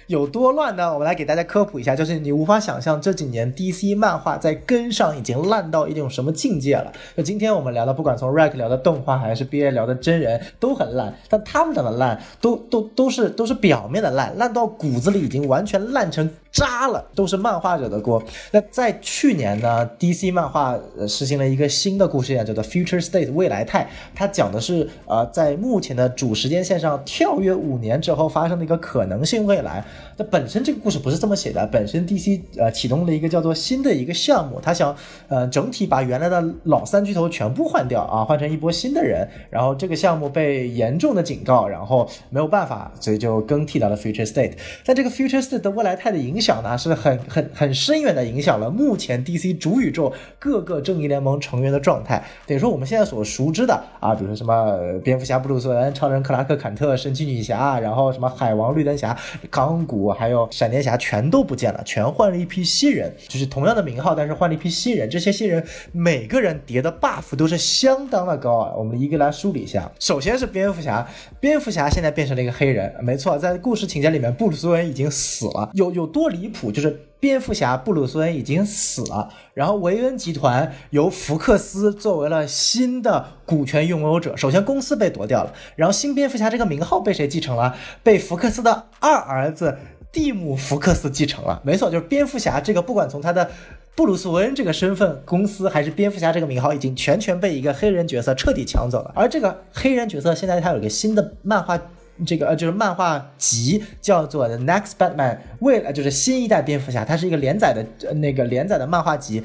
[0.08, 0.94] 有多乱呢？
[0.94, 6.92] 我们来给大家科普一下，就是你无法想象这几年 DC 漫画在根上已经烂到一种什么境界了。
[7.16, 11.16] 就今天我们聊的，不管从 Rack 聊的动画，还是 BA 聊的真人，都很烂。
[11.30, 18.24] 但他们讲的烂，都都都是都是表面的烂，烂到骨子里已经完全烂成渣了，都是漫画惹的锅。
[18.52, 23.90] 那在去年呢，DC 漫画实行了一个新的故事线，叫做 Future State 未来态。
[24.14, 29.84] 它讲的是呃，在目前的主时间线上跳跃五年之后发生的一个可能性未来。
[30.16, 34.96] 那本身这个故事不是这么写的，本身 DC 呃启动了一个叫做新的一个项目，他想
[35.30, 44.54] 呃整体把原来的老三巨头全部换掉啊，换成一波新的人，然后这个项目被严重的警告，然后没有办法，所以就更替到了 Future State。
[44.86, 52.22] 但这个 Future State 的未来态的影响响呢，是很很很深远的影响了目前 DC 主宇宙各个正义联盟成员的状态。
[52.46, 59.16] 等于说我们现在所熟知的啊，比如说什么蝙蝠侠布鲁斯恩、超人克拉克坎特、神奇女侠，然后什么海王绿灯侠、
[59.50, 59.84] 钢。
[59.86, 65.10] 骨还有闪电侠全都不见了，全换了一批新人，就是同样的名号，但是换了一批新人。
[65.10, 68.74] 这些新人每个人叠的 buff 都是相当的高啊。
[68.76, 69.92] 我们一个来梳理一下。
[70.00, 71.06] 首先是蝙蝠侠，
[71.40, 75.70] 蝙蝠侠现在变成了一个黑人，没错，在故事情节里面，布鲁斯恩已经死了。
[75.74, 76.70] 有有多离谱？
[76.70, 84.36] 就是蝙蝠侠布鲁斯韦恩已经死了，然后维恩集团由福克斯作为了新的股权拥有者。
[84.36, 87.76] 首先公司被夺掉了，然后新蝙蝠侠这个名号被谁继承了？
[88.04, 89.78] 被福克斯的二儿子。
[90.12, 93.50] 蒂姆·福克斯继承了，没错，就是蝙蝠侠这个，不管从他的
[93.96, 99.12] 布鲁斯·韦恩这个身份、公司，还是蝙蝠侠这个名号，已经全权被一个黑人角色彻底抢走了。
[99.16, 101.82] 而这个黑人角色现在他有一个新的漫画，
[102.26, 109.44] 这个呃就是漫画集叫做《The Next Batman》，为了就是新一代蝙蝠侠，它是一个连载的那个连载的漫画集。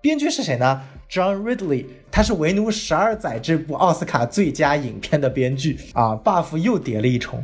[0.00, 0.80] 编剧是谁呢
[1.10, 7.42] ？John Ridley，他是《为奴十二载》这部奥斯卡最佳影片的编剧啊，buff 又叠了一重。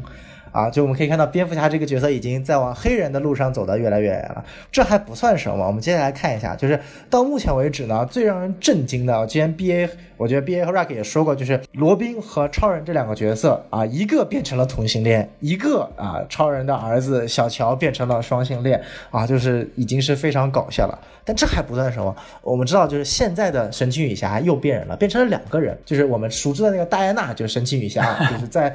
[0.56, 4.42] 啊，就我们可以看到，蝙蝠侠这个角色已经在往黑人的路上走得越来越远了。
[4.72, 20.98] 这还不算什么，我们接下来看一下，就是到目前为止呢，最让人震惊的，既然 B A，我觉得 B A 和 Rock 也说过，就是罗宾和超人这两个角色啊，一个变成了同性恋，一个啊，超人的儿子小乔变成了双性恋啊，就是已经是非常搞笑了。
[21.26, 28.74] 但这还不算什么，我们知道，就是现在的神奇女侠又变人了，变成了两个人，就是我们熟知的那个戴安娜，就是神奇女侠，就是在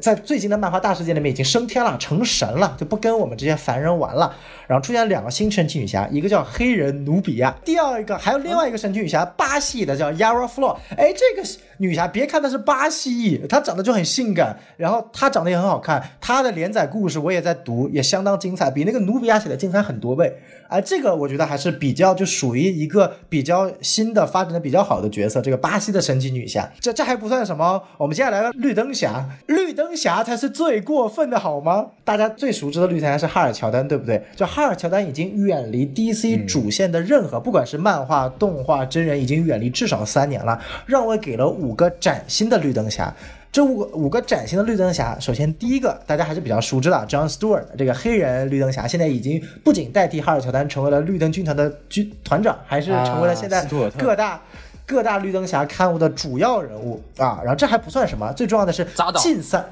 [0.00, 1.30] 在最近的漫画大事件里面。
[1.30, 4.34] 已经升天了，成神了，就不跟我们这些凡人玩了。
[4.66, 10.76] 然后出现两个新神奇女侠，一个叫黑人努比亚，第二个还有另外一个神奇女侠，巴西的叫 Yara Flor。
[10.96, 16.02] 哎，这个女侠别看她是巴西裔，她长得就很性感，然后她长得也很好看。
[16.20, 20.34] 她的连载故事我也在读，也相当精彩，比那个努比亚写的精彩很多倍
[20.70, 26.70] 哎，这个我觉得还是比较就属于一个比较新的发展的比较好的角色，这个巴西的神奇女侠。
[26.78, 31.86] 这这还不算什么，我们接下来的绿灯侠，绿灯侠才是最过分的好吗？
[32.04, 34.22] 大家最熟知的绿灯侠是哈尔乔丹，对不对？
[34.36, 40.62] 就哈尔乔丹已经远离 DC 主线的任何，不管是漫画、动画、真人，已经远离至少三年了。
[40.86, 43.12] 让我给了五个崭新的绿灯侠。
[43.52, 53.64] 这五个五个崭新的绿灯侠，首先第一个大家还是比较熟知的，John Stewart 这个黑人绿灯侠，现在已经不仅代替哈尔乔丹成为了绿灯军团的军团长，还是成为了现在
[53.98, 54.40] 各大。
[54.86, 58.84] 各大绿灯侠刊物的主要人物啊，然后这还不算什么，最重要的是
[59.22, 59.64] 近三，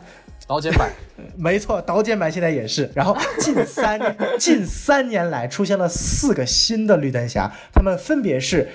[0.46, 0.88] 刀剑版，
[1.36, 2.88] 没错，刀剑版现在也是。
[2.94, 4.00] 然后近三
[4.38, 8.68] 近三年来出现了四个新的绿灯侠，他们分别是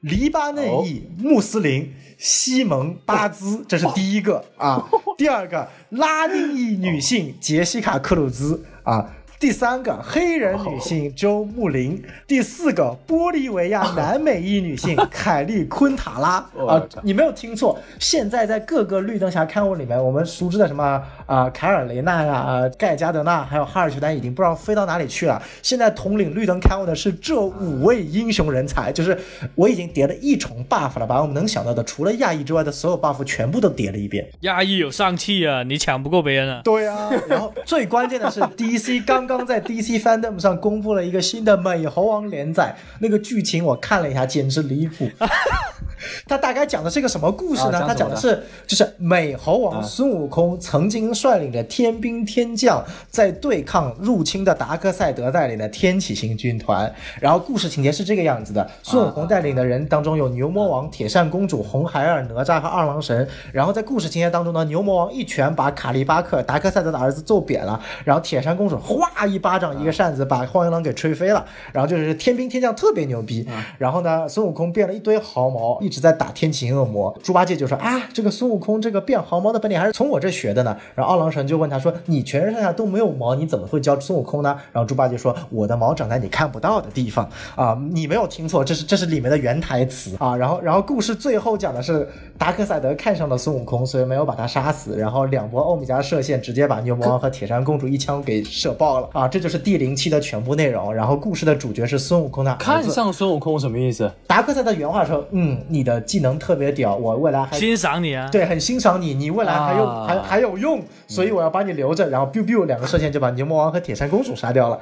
[0.00, 4.88] 黎巴嫩裔穆斯林西蒙巴兹，这是第一个啊。
[5.16, 9.14] 第二个拉丁裔女性杰西卡克鲁兹啊。
[9.40, 25.40] 第三个黑人女性周穆林，第四个玻利维亚南美裔女性凯利昆塔拉啊，你没有听错，现在在各个绿灯侠刊物里面，我们熟知的什么啊凯尔雷纳呀、啊盖加德纳，还有哈尔乔丹，已经不知道飞到哪里去了。
[25.62, 29.16] 现在统领绿灯刊物的是这五位英雄人才，就是
[29.54, 34.28] 我已经叠了一重 buff 了，把我们能想到的除了亚裔之外的所有 buff 全部都叠了一遍。
[34.42, 36.60] 亚裔有上气啊，你抢不过别人啊。
[36.64, 45.06] 对啊，然后最关键的是，DC 刚刚在 DC Fandom 上公布了一个新的美猴王连载，那个剧情我看了一下，简直离谱。
[46.26, 47.78] 他大概讲的是一个什么故事呢？
[47.78, 56.90] 啊讲什么它讲的是，就是美猴王孙悟空曾经率领着天兵天将，在对抗入侵的达克赛德带领的天启星军团。
[57.20, 63.28] 然后故事情节是这个样子的：孙悟空带领的人当中有牛魔王、铁扇公主、红孩儿、哪吒和二郎神。
[63.52, 71.44] 然后在故事情节当中呢，牛魔王一拳把卡利巴克达克赛德的儿子揍扁了，然后铁扇公主哗一巴掌一个扇子把荒原狼给吹飞了。
[71.72, 73.46] 然后就是天兵天将特别牛逼。
[73.78, 77.16] 然后呢，孙悟空变了一堆毫毛，一直在打天庭恶魔。
[77.22, 80.76] 猪八戒就说啊，这个孙悟空这个变毫毛的本领还是从我这学的呢。
[80.94, 84.58] 然后二郎神就问他说，你全身上下都没有毛，你怎么会教孙悟空呢？
[84.72, 90.36] 然后猪八戒说，我的毛长在你看不到的地方啊，你没有听错，这是这是里面的原台词啊。
[90.36, 99.28] 然后然后故事最后讲的是达克赛德看上了孙悟空，所以没有把他杀死，然后两波欧米伽射线直接把牛魔王和铁扇公主一枪给射爆了啊！
[99.28, 100.92] 这就是第零期的全部内容。
[100.94, 102.82] 然后故事的主角是孙悟空的儿看。
[102.82, 104.10] 上孙悟空什么意思？
[104.26, 108.28] 达克赛的原话说：“嗯，你的技能特别屌，我未来还欣赏你啊！
[108.30, 114.80] 对很欣赏你，你未来还有、啊还还有用，所以我要把你留着。”然后 biu biu 两个射线就把牛魔王和铁扇公主杀掉了，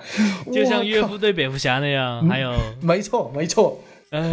[0.53, 4.33] 就像岳父对蝙蝠侠那样，还有，没错没错，呃，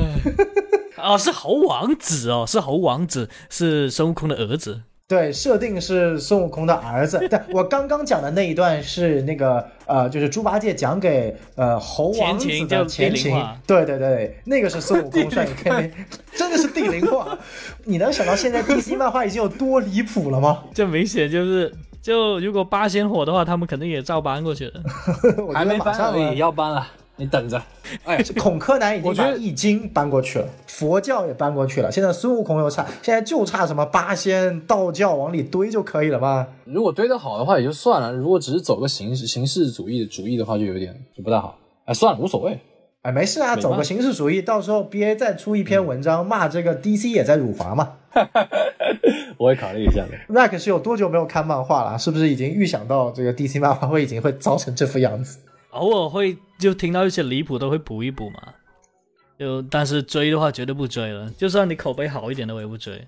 [0.98, 4.82] 哦，是猴王子哦，是猴王子，是孙悟空的儿子。
[5.06, 7.28] 对，设定是孙悟空的儿子。
[7.30, 13.45] 但我刚刚讲的那一段是那个呃，就是猪八戒讲给呃猴王子的前情。
[13.68, 17.38] 对对对，那个是孙悟空 率领天兵，真的是地灵话。
[17.84, 20.64] 你能想到现在 DC 漫画已经有多离谱了吗？
[20.74, 24.82] 这明显就是，就如果八仙火的话，他们肯定也照搬过去了。
[25.45, 27.61] 我觉得还没马上了搬而已，要搬了，你等着。
[28.05, 36.47] 哎，孔柯南已经把我觉得易经搬过去了，佛教也搬过去了，现在孙悟空又差，现在就差什么八仙、道教往里堆就可以了吗？
[36.66, 41.57] 如果堆得好的话也就算了，如果只是走个形式形式主义的主义的话，就有点就不太好。
[41.86, 42.59] 哎，算了，无所谓。
[43.03, 47.95] 哎，没事啊，走个形式主义，到时候 BA 再出一篇文章骂这个 DC 也在辱华嘛。
[49.38, 50.34] 我会考虑一下的。
[50.34, 51.99] Rack 是有多久没有看漫画了？
[51.99, 55.38] 是不是已经预想到这个 DC 漫画会已经会糟成这副样子？
[55.74, 58.41] 偶尔会就听到一些离谱都会补一补嘛。
[59.38, 63.05] 就但是追的话绝对不追了，就算你口碑好一点的我也不追。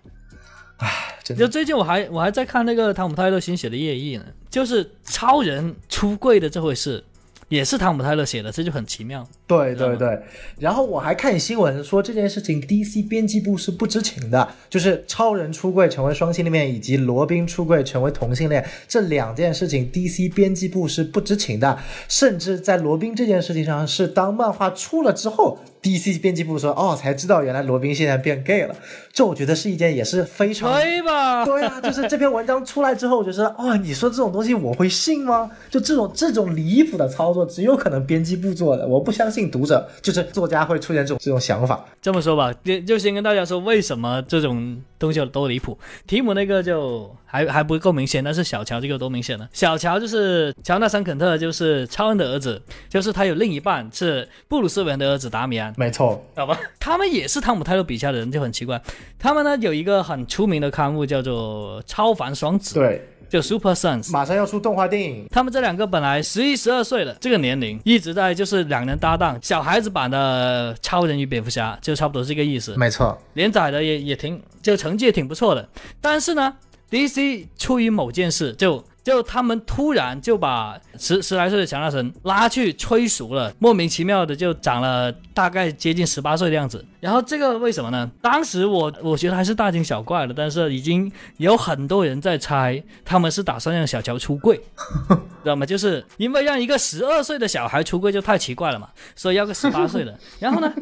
[1.24, 7.02] 真的，就最近我还我还在看那个汤姆泰勒新写的《夜翼》呢，就是超人出柜的这回事，
[7.50, 9.28] 也是汤姆泰勒写的，这就很奇妙。
[9.48, 10.20] 对对对。
[10.58, 21.78] 然后我还看新闻说这件事情 DC 编辑部是不知情的，就是超人出柜成为双性恋，以及罗宾出柜成为同性恋这两件事情，DC 编辑部是不知情的。
[22.08, 28.76] 甚至在罗宾这件事情上，是当漫画出了之后，DC 编辑部说哦才知道原来罗宾现在变 gay 了。
[29.14, 35.52] 这我觉得是一件也是非常吹吧，对啊，就是这篇文章出来之后，我就说，哦，你说这种东西我会信吗？
[35.70, 41.86] 就这种这种离谱的操作，只有可能编辑部做的，我不相信读者就是作家会出现这种这种想法。
[42.02, 45.78] 这么说吧，就就先跟大家说为什么这种东西有多离谱。
[46.08, 49.48] 提姆那个就还还不够明显，但是小乔这个多明显了。
[49.52, 56.58] 小乔就是乔纳森·肯特，就是超人的儿子，就是他有另一半是布鲁斯·韦恩的儿子达米安，没错，好吧？
[56.80, 58.82] 他们也是汤姆·泰勒笔下的人，就很奇怪。
[59.20, 64.12] 他们呢有一个很出名的刊物叫做《超凡双子》，对，就 Super Sons。
[64.12, 72.76] 马上要出动画电影，他们这两个本来十一、十二岁的这个年龄，一直在就是两人搭档，小孩子版的超人与蝙蝠侠，就差不多这个意思。
[72.78, 75.68] 没错，连载的也也挺，就成绩也挺不错的。
[76.02, 76.54] 但是呢
[76.90, 86.84] ，DC 出于某件事，就就他们突然就把十十来岁的强大神拉去催熟了，莫名其妙的就长了大概接近十八岁的样子。
[87.00, 88.10] 然后这个为什么呢？
[88.20, 94.60] 当时我 我觉得还是大惊小怪的，但是已经有很多人在猜他们是打算让小乔出柜，
[95.44, 95.64] 知道吗？
[95.68, 100.18] 就是因为让一个十二岁的小孩出柜就太奇怪了嘛，所以要个十八岁的。
[100.42, 100.74] 然后呢，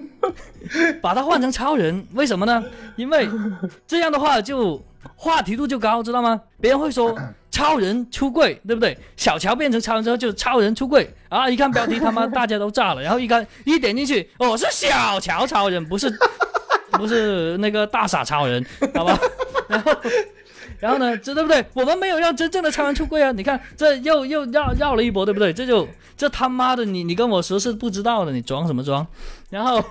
[1.01, 2.63] 把他换成超人，为什么呢？
[2.95, 3.27] 因为
[3.85, 4.81] 这样的话就
[5.23, 6.39] 话题度就高，知道吗？
[6.59, 7.17] 别人会说
[7.49, 8.97] 超人出柜，对不对？
[9.15, 11.49] 小乔变成超人之后就是超人出柜啊！
[11.49, 16.13] 一看标题他妈 大家都炸了，然后一看一点进去，哦，是小乔超人，不是
[16.91, 19.17] 不是那个大傻超人，好吧？
[19.69, 19.91] 然后。
[20.79, 21.63] 然后呢，这对不对？
[21.73, 23.31] 我们没有让真正的超人出柜啊！
[23.31, 25.53] 你看，这又又绕绕了一波，对不对？
[25.53, 29.07] 这就这他妈的，你你跟我说是不知道的，你装什么装？
[29.49, 29.81] 然后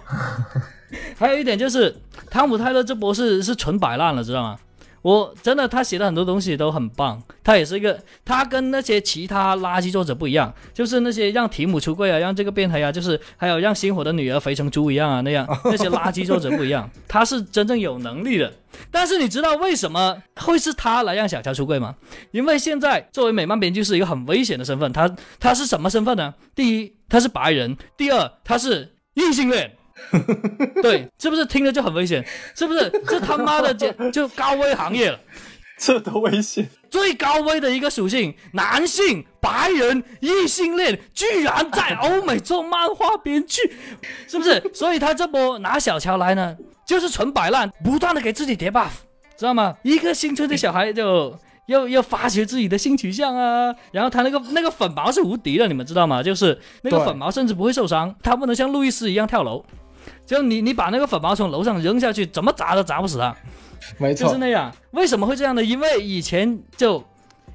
[1.17, 1.97] 还有一点就是，
[2.29, 4.59] 汤姆泰勒这波是是纯摆烂了，知道吗？
[5.03, 18.53] 我真的，他写的很多东西都很棒，他也是一个，他跟那些其他垃圾作者不一样，就是那些让提姆出柜啊，让这个变黑啊，就是还有让星火的女儿肥成猪一样啊那样， 那些垃圾作者不一样，他是真正有能力的。
[18.91, 21.95] 但是你知道为什么会是他来让小乔出柜吗？
[22.31, 26.33] 因为现在作为美漫编剧是一个很危险的身份，他他是什么身份呢？
[26.55, 29.77] 第一，他是白人；第二，他是异性恋。
[30.83, 32.25] 对，是不是听着就很危险？
[32.55, 32.91] 是不是？
[33.07, 35.19] 这他妈的就就高危行业了。
[35.79, 36.69] 这多危险！
[36.91, 43.61] 最高危的一个属性，男性、白人、异性恋，居然在欧美做漫画编剧，
[44.29, 44.63] 是不是？
[44.73, 48.91] 所以他这波拿小乔来呢，就是纯摆烂，不断的给自己叠 buff，
[49.37, 49.75] 知道吗？
[49.83, 51.37] 一个新春的小孩就
[51.67, 56.23] 又又发掘自己的性取向啊，然后他那个那个粉毛是无敌的，你们知道吗？
[56.23, 59.65] 就是那个粉毛甚至不会受伤，他不能像路易斯一样跳楼，
[60.33, 63.37] 就你你把那个粉毛从楼上扔下去，怎么砸都砸不死他。
[63.99, 64.75] 没错就是，那样。
[64.93, 65.63] 为什么会这样呢？
[65.63, 67.05] 因为以前就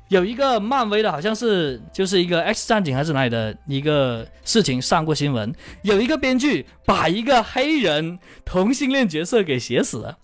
[0.10, 5.52] 有一个漫威的，好像是就是一个 X 战警还是哪里的一个事情上过新闻，
[5.82, 10.20] 有一个编剧把一个黑人同性恋角色给写死了。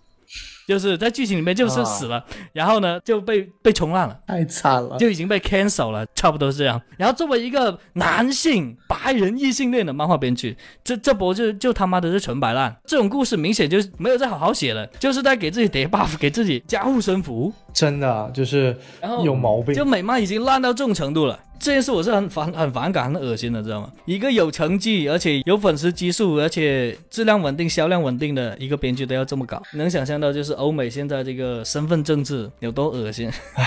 [0.67, 4.97] 就是在剧情里面就是死了，然后呢就被被冲烂了，太惨了。
[4.97, 6.81] 就已经被 cancel 了，差不多是这样。
[6.97, 12.75] 然后作为一个男性白人异性恋的漫画编剧，这这波就就他妈的是纯摆烂。
[12.85, 17.51] 这种故事明显就是没有再好好写了，就是在给自己叠 buff，给自己加护身符。
[17.73, 18.77] 真的就是
[19.23, 19.73] 有毛病。
[19.73, 23.89] 就美漫已经烂到这种程度了，这件事我是很反很反感、很恶心的，知道吗？
[24.03, 33.31] 一个有成绩，而且有粉丝基数，而且质量稳定、销量稳定的一个编剧都要这么搞，能想象到就是欧美现在这个身份政治有多恶心。
[33.55, 33.63] 唉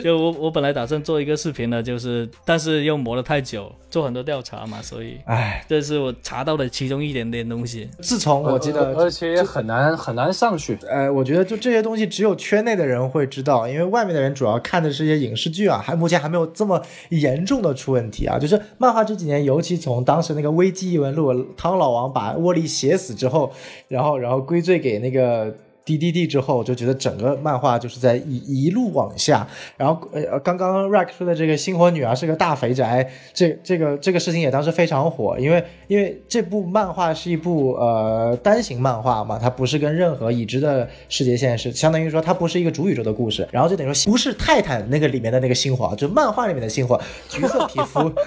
[0.00, 7.88] 就我我本来打算做一个视频的，就是但是又磨了太久，做很多调查嘛，所以唉，这是我查到的其中一点点东西。
[8.00, 10.78] 自从我记得而且也很难很难上去。
[10.88, 16.80] 呃，我觉得就这些东西只有圈内的人会知道，因为外面的人主要看的是一些影视剧啊，还目前还没有这么
[17.10, 18.38] 严重的出问题啊。
[18.38, 23.52] 就是漫画这几年，尤其从当时那个《危机异闻录》汤老王把沃利写死之后，
[23.88, 25.54] 然后然后归罪给那个。
[25.84, 29.46] D D D 之后，我就觉得整个漫画就是在一一路往下。
[29.76, 48.10] 然后呃，刚刚 Rack 说的这个星火女儿是个大肥宅，这这个这个事情也当时非常火，因为因为这部漫画是一部呃单行漫画嘛，它不是跟任何已知的世界线是，相当于说它不是一个主宇宙的故事，然后就等于说不是泰坦那个里面的那个星火，就漫画里面的星火，橘色皮肤。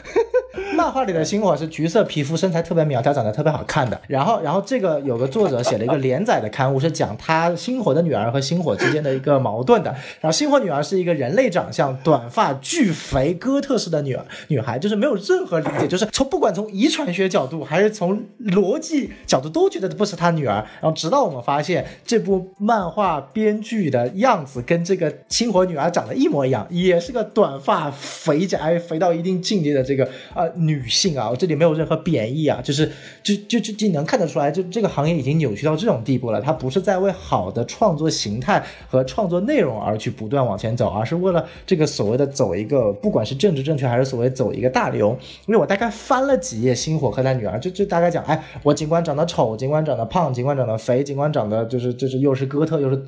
[0.76, 4.00] 漫画里的星火是橘色皮肤，身材特别苗条，长得特别好看的。
[4.08, 9.92] 然后，然后这个有个作者写了一个连载的刊物，是讲他星火的女儿和星火之间的一个矛盾的。
[10.22, 20.56] 然后，星火女儿是一个人类长相、短发、巨肥、哥特式的女儿女孩，就是没有任何理解，就是从不管从遗传学角度还是从逻辑角度都觉得不是他女儿。
[20.82, 30.08] 然后，直到我们发现这部漫画编剧的样子跟这个星火女儿长得一模一样，也是个短发、肥宅、肥到一定境界的这个
[30.56, 32.92] 女性啊，我这里没有任何贬义啊，就是
[33.24, 36.42] 就就就就能看得出来，就这个行业已经扭曲到这种地步了。
[36.42, 45.18] 它不是在为好的创作形态和创作内容而去不断往前走，而是为了这个所谓的走一个，不管是政治正确还是所谓走一个大流。
[45.48, 53.02] 因为我大概翻了几页《星火和他女儿》，就就大概讲，哎，我尽管长得丑，尽管长得胖，尽管长得肥，尽管长得就是就是又是哥特又是。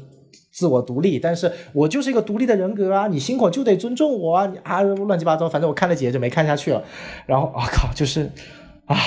[0.57, 3.05] 自我独立，但是我就是一个独立的人格啊！
[3.05, 4.47] 你辛苦就得尊重我啊！
[4.47, 6.83] 你啊乱七八糟，反正我看了几页就没看下去了。
[7.27, 8.31] 然后我靠， 就是
[8.87, 8.97] 啊，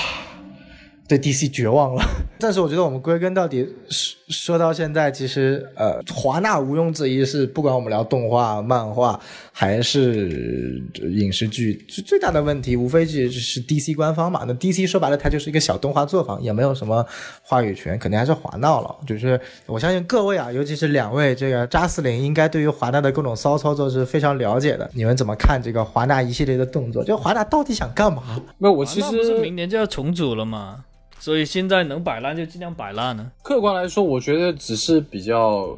[1.09, 2.01] 对 DC 绝望了。
[2.39, 9.19] 但是我觉得我们归根到底是，说到现在，其实呃，华纳毋庸置疑是不管我们聊动画、漫画
[9.51, 14.43] 还是影视剧，最最大的问题无非就是 DC 官方嘛。
[14.47, 17.05] 那 DC 说白了，它就是一个小动画作坊，也没有什么
[17.43, 18.95] 话语权，肯定还是华纳了。
[19.05, 24.89] 就是我相信各位啊，尤其是两位这个扎斯林，应该对于华纳的各种骚操作是非常了解的。
[24.93, 27.03] 你们怎么看这个华纳一系列的动作？
[27.03, 28.41] 就华纳到底想干嘛？
[28.57, 30.85] 那，我其那不是实明年就要重组了吗？
[31.21, 33.31] 所以现在能摆烂就尽量摆烂呢。
[33.43, 35.77] 客观来说，我觉得只是比较，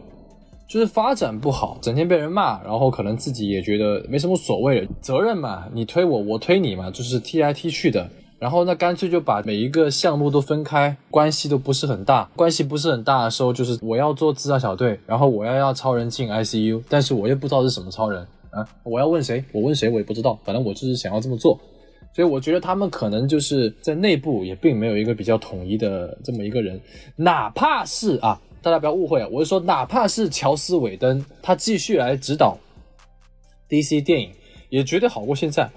[0.69, 8.09] 就是发展不好，整天被人骂，然后可能自己也觉得没什么所谓了，责任嘛，你推我，我推你嘛，就是踢来踢去的。
[8.39, 12.29] 然后那干脆就把每一个项目都分开，关系都不是很大。
[12.37, 19.43] 关系不是很大的时候，就是我要做自杀小队，然后我要要超人进 ICU，但是我又不知道是什么超人啊，我要问谁？
[19.51, 21.59] 我问谁我也不知道，反正我就是想要这么做。
[22.15, 26.79] 所以我觉得他们可能就是在内部也并没有一个比较统一的这么一个人，
[27.15, 32.55] 哪怕是啊，大家不要误会啊，我是说哪怕是乔斯韦登他继续来指导
[33.67, 34.29] DC 电影，
[34.69, 35.67] 也绝对好过现在，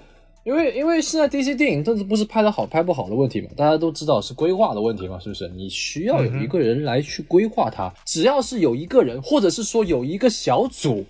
[0.43, 5.47] 因为因为现在 DC 电影真的不是拍的好拍不好的问题嘛，大家都知道是规划的问题嘛，是不是？
[5.49, 11.03] 你需要有一个人来去规划它，只要是有一个人，或者是说有一个小组。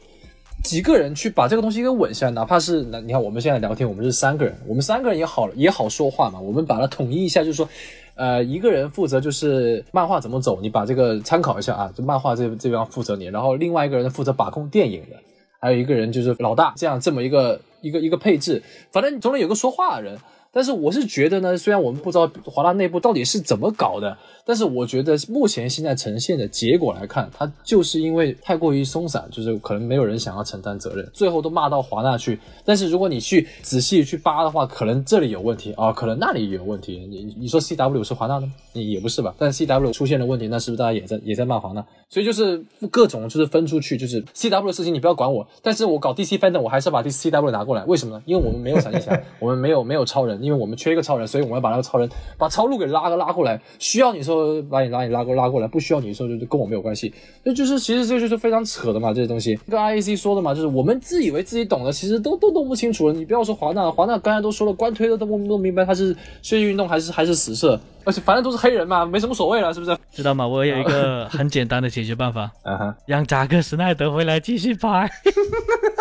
[0.63, 7.69] 几个人去把这个东西给稳下来，哪怕是那你看我们现在聊天，我们是三个人，我们三个人也好也好说话嘛，我们把它统一一下，就是说，
[8.15, 15.15] 呃，一个人负责就是漫画怎么走，你把这个参考一下啊，就漫画这这边负责你，然后另外一个人负责把控电影的，
[15.61, 20.17] 还有一个人就是老大，这样这么一个一个一个配置，反正你总得有个说话的人。
[20.57, 32.39] 但是我是觉得呢，虽然我们不知道华纳内部到底是怎么搞的，但是我觉得目前现在呈现的结果来看，它就是因为太过于松散，就是可能没有人想要承担责任，最后都骂到华纳去。
[32.65, 37.05] 但是如果你去仔细去扒的话，可能这里有问题啊，可能那里有问题。
[37.07, 38.53] 你你说 C W 是华纳的吗？
[38.73, 39.35] 你也不是吧？
[39.37, 41.85] 但 C W 出现了问题，那是不是大家也在也在骂华纳？
[42.09, 48.23] 所以就是各种就是分出去，就是 C W 的事情你不要管我，但是我搞 D C Fandom 我还是要把 D C W 拿过来，为什么呢？
[48.25, 50.41] 因为我们没有闪电侠，我们没有没有超人。
[50.47, 53.59] 因为我们缺一个超人，所以我们要把那个超人把超路给拉个拉过来。
[53.79, 57.13] 需要你说把你拉你拉过拉过来，不需要你说就就跟我没有关系。
[57.43, 59.59] 那就是其实这就是非常扯的嘛，这些东西。
[59.69, 63.13] 跟 I A C 说的嘛，就是我们自以为自己懂的，其实都都弄不清楚了。
[63.13, 69.97] 你不要说华纳，华纳刚才都说了，官推的都不弄明白他是血液运动还是还是死射，而且反正都是黑人嘛，没什么所谓了，是不是？
[70.11, 70.47] 知道吗？
[70.47, 75.09] 我有一个很简单的解决办法， 啊哈，让扎克施奈德回来继续拍。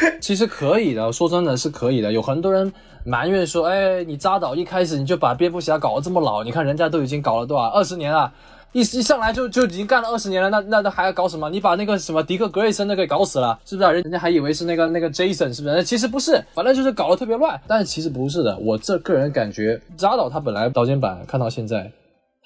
[0.20, 2.12] 其实可以的，说真的是可以的。
[2.12, 2.72] 有很多人
[3.04, 8.32] 埋怨说，哎，你扎导一开始你就把蝙蝠侠搞得这么老，你看人家都已经搞了多少二十年了，
[8.72, 11.48] 一一上来就就已经干了二十年了，那那那还要搞什么？
[11.48, 13.92] 你把那个什么迪克格雷森都给搞死了，是不是、啊？
[13.92, 15.82] 人家还以为是那个那个 Jason，是不是？
[15.82, 17.58] 其实不是，反正就是搞得特别乱。
[17.66, 21.90] 但是其实不是的，我这个人感觉扎导他本来导剪版看到现在。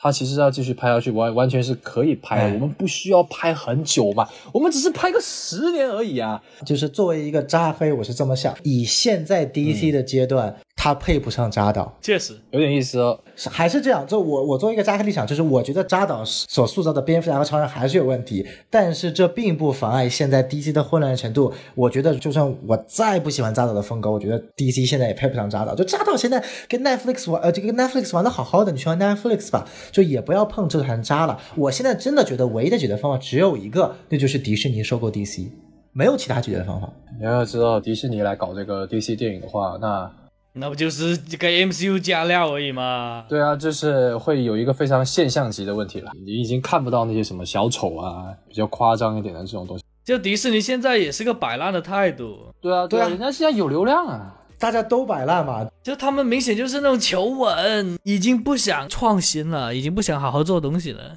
[0.03, 2.55] 他其实要继续拍下去，完完全是可以拍的。
[2.55, 6.43] 我们不需要拍很久嘛，我们只是拍个十年而已啊。
[6.65, 11.95] 就是作为一个扎黑，我是这么想，以现在 DC 的阶段，他配不上扎导。
[12.01, 13.21] 确实，有点意思哦。
[13.37, 21.53] 是还是这样，就我我作为一个扎克立场，就是我觉得扎导所塑造的蝙蝠侠和超人还是有问题，但是这并不妨碍现在 DC 的混乱程度。
[21.75, 25.75] 我觉得就算我再不喜欢扎导的风格，我觉得 DC 现在也配不上扎导。
[25.75, 31.39] 就扎导现在跟 Netflix 玩，呃，这个 Netflix 玩的好好的，你去玩 Netflix 吧，就也不要碰这盘渣了。
[31.57, 35.51] 我现在真的觉得唯一的解决方法只有一个，那就是迪士尼收购 DC，
[35.93, 36.91] 没有其他解决方法。
[37.19, 40.11] 你要知道，迪士尼来搞这个 DC 电影的话，那
[40.53, 43.25] 那不就是给 MCU 加料而已吗？
[43.29, 46.11] 对啊，就是会有一个非常现象级的问题了。
[46.25, 49.85] 你已经看不到那些什么小丑啊，比较夸张一点的这种东西。
[50.05, 54.37] 就迪士尼现在也是个摆烂的态度，对啊，对啊，人家现在有流量啊。
[54.59, 61.17] 大家都摆烂嘛，就他们明显就是那种求稳，已经不想创新了，已经不想好好做东西了。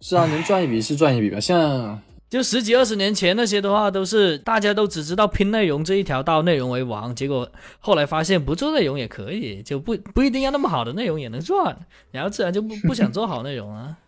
[0.00, 1.38] 是啊，能赚一笔是赚一笔吧。
[1.38, 7.12] 像就十几二十年前那些的话，都是大家都只知道拼内容这一条道，内容为王。
[7.12, 7.50] 结果
[7.80, 11.76] 后来发现不做内容也可以，就不不一定要那么好的内容也能赚，
[12.12, 13.98] 然后自然就不不想做好内容了，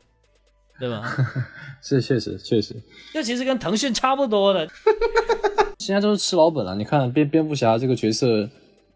[0.78, 1.02] 对吧？
[1.82, 2.76] 是确实确实，
[3.12, 4.68] 这其实跟腾讯差不多的。
[5.80, 6.76] 现在都是吃 老本了。
[6.76, 8.48] 你看蝙蝙蝠侠这个角色，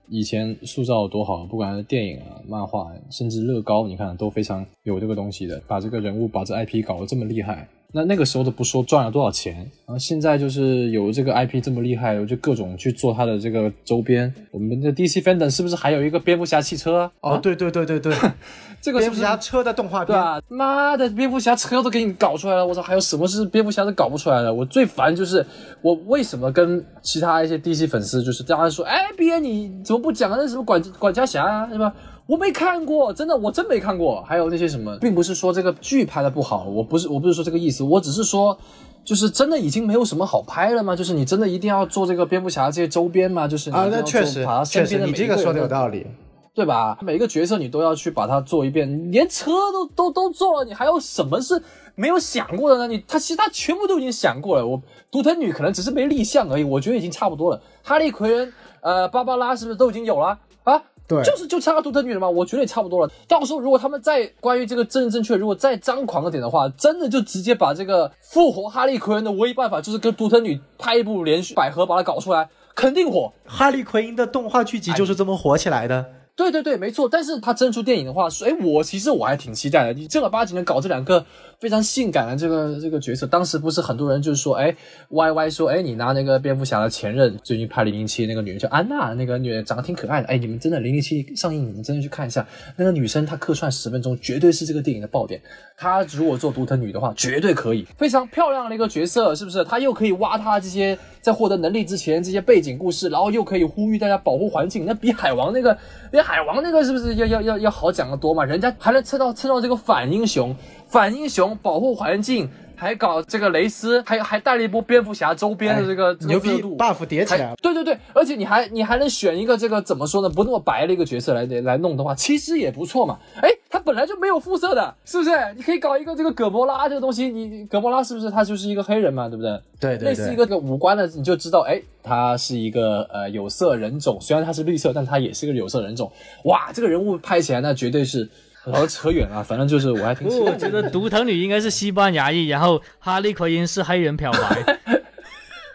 [0.09, 7.69] 以前塑造的多好，不管是电影啊、漫画，甚至乐高，你看都非常有这个东西的，把这个人物、把这 IP 搞得这么厉害。
[7.93, 9.55] 那那个时候都不说赚了多少钱，
[9.87, 14.33] 然后现在就是有这个 IP 这么厉害，我就各种去做它的这个周边。
[14.51, 17.11] 我们的 DC Fandom 是不是还有一个蝙蝠侠汽车啊？
[17.21, 18.13] 哦，对对对对对，
[18.83, 24.53] 这个是不是蝙蝠侠车的动画片，对啊，妈的，蝙蝠侠车都给你搞出来了，我操，还有什么是蝙蝠侠都搞不出来的？
[24.53, 25.45] 我最烦就是
[25.81, 31.95] 我为什么跟其他一些 DC 粉丝就是大家说，哎，别你怎么不讲那什么管管家侠啊，是吧？
[32.27, 34.23] 我没看过，真的，我真没看过。
[34.23, 38.59] 还有那些什么，并不是说这个剧拍的不好，我不是，我不是说这个意思，我只是说，
[39.05, 40.97] 就是真的已经没有什么好拍了吗？
[40.97, 43.47] 就是你真的一定要做这个蝙蝠侠这些周边吗？
[43.47, 46.07] 就是你啊，那确实做把他确实，身边的你这个说的有道理。
[46.53, 46.97] 对吧？
[47.03, 51.63] 每个角色你都要去把它做一遍，连车都都都做了，你还有什么是
[51.95, 52.89] 没有想过的呢？
[52.89, 54.67] 你他其实他全部都已经想过了。
[54.67, 57.61] 我独藤女可能只是没立项而已，我觉得已经差不多了。
[57.83, 60.83] 哈利奎恩、呃，芭芭拉是不是都已经有了啊？
[61.09, 63.13] 对就是就差个独藤女了嘛，我觉得也差不多了。
[63.29, 73.33] 到时候如果他们再关于这个政治正确，如果再张狂一点的话，真的就直接把这个复活哈利奎恩的唯一办法就是跟独藤女拍一部连续百合把它搞出来，肯定火。
[73.45, 76.07] 哈利奎因的动画剧集就是这么火起来的。
[76.35, 77.09] 对对对，没错。
[77.09, 79.95] 但是他真出电影的话，哎，我其实我还挺期待的。
[79.95, 81.25] 你正儿八经的搞这两个
[81.59, 84.75] 非常性感的这个这个角色，当时不是很多人就是说，哎
[85.09, 92.47] ，Y Y 说，哎，你拿那个蝙蝠侠的前任最近拍零零七那个女人叫安娜，那个女人长得挺可爱的，哎，你们真的零零七上映，你们真的去看一下，
[92.77, 95.41] 那个女生她客串十分钟，绝对是这个电影的爆点。
[95.77, 99.65] 她如果做独藤女的话，绝对可以，非常漂亮的一个角色，是不是？
[99.65, 105.77] 她又可以挖她这些在获得能力之前这些背景故事，然后又可以呼吁大家保护环境，那比海王那个，
[106.11, 108.45] 比海王那个是不是要要要要好讲得多嘛？
[108.45, 110.55] 人家还能蹭到蹭到这个反英雄，
[110.87, 112.49] 反英雄保护环境。
[112.79, 117.55] 还搞这个蕾丝，还还带了一波蝙蝠侠周边的这个、这个牛逼度，buff 叠起来。
[117.63, 123.19] 对对对，而且你还你还能选一个这个怎么说呢，不那么白的一个角色来来弄的话，其实也不错嘛。
[123.41, 125.31] 哎，他本来就没有肤色的，是不是？
[125.57, 129.59] 你可以搞一个这个葛博拉这个东西，你葛博拉是不是他就是一个黑人嘛，对不对？
[129.81, 136.13] 对对对类似一个这个五官的，你就知道，哎，他是一个呃有色人种，虽然他是绿色，但他也是个有色人种。
[136.45, 138.29] 哇，这个人物拍起来那绝对是。
[138.67, 144.79] 然后扯远了，反正就是我还挺喜不，欢我觉得独藤女应该是西班牙裔，然后哈利奎因是黑人漂白。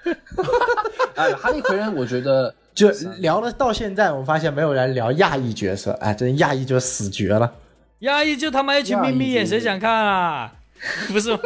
[1.15, 2.89] 哎，哈利奎因，我觉得 就
[3.19, 7.53] 聊了到现在，我们发现没有人聊亚裔角色，哎，真亚裔就死绝了。
[7.99, 10.51] 亚裔就他妈一群眯眯眼，谁想看啊？
[11.09, 11.39] 不是吗？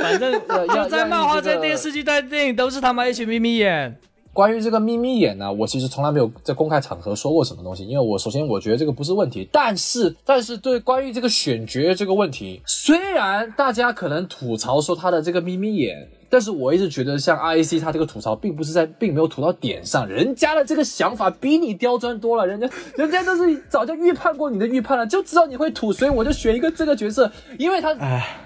[0.00, 0.32] 反正
[0.68, 3.98] 就在漫画、在电视剧、在电影都是他妈一群眯眯眼。
[4.34, 28.36] 关于这个眯眯眼呢，我其实从来没有在公开场合说过什么东西，因为我首先我觉得这个不是问题，但是但是对关于这个选角这个问题，虽然大家可能吐槽说他的这个眯眯眼，但是我一直觉得像 IAC 他这个吐槽并不是在，并没有吐到点上，人家的这个想法比你刁钻多了，人家人家都是早就预判过你的预判了，就知道你会吐，所以我就选一个这个角色，因为他，唉，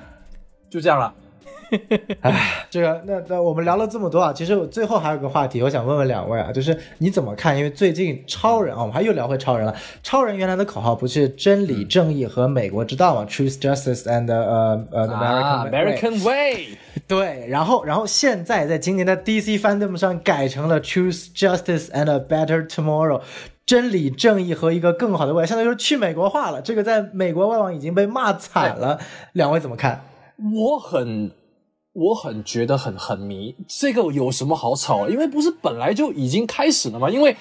[0.69, 1.15] 就这样了。
[2.21, 7.57] 唉， 这个那那我们聊了这么多啊，其实我最后还有个话题，我想问问两位啊，就是你怎么看？
[7.57, 9.75] 因为最近超人啊，我们还又聊回超人了。
[10.03, 23.21] 超人原来的口号不是真理、正义和美国之道嘛？Truth, justice and 呃呃 American American Way，对，然后然后现在在今年的 DC Fandom 上改成了 Truth, Justice and a Better Tomorrow，
[23.67, 26.63] 真理、正义和一个更好的未来，相当于说去美国化了。
[26.63, 28.99] 这个在美国外网已经被骂惨了，
[29.33, 30.03] 两位怎么看？
[30.55, 31.31] 我很。
[31.99, 35.09] 我很觉得很很迷，这个有什么好吵？
[35.09, 37.11] 因为不是本来就已经开始了吗？
[37.11, 37.37] 因为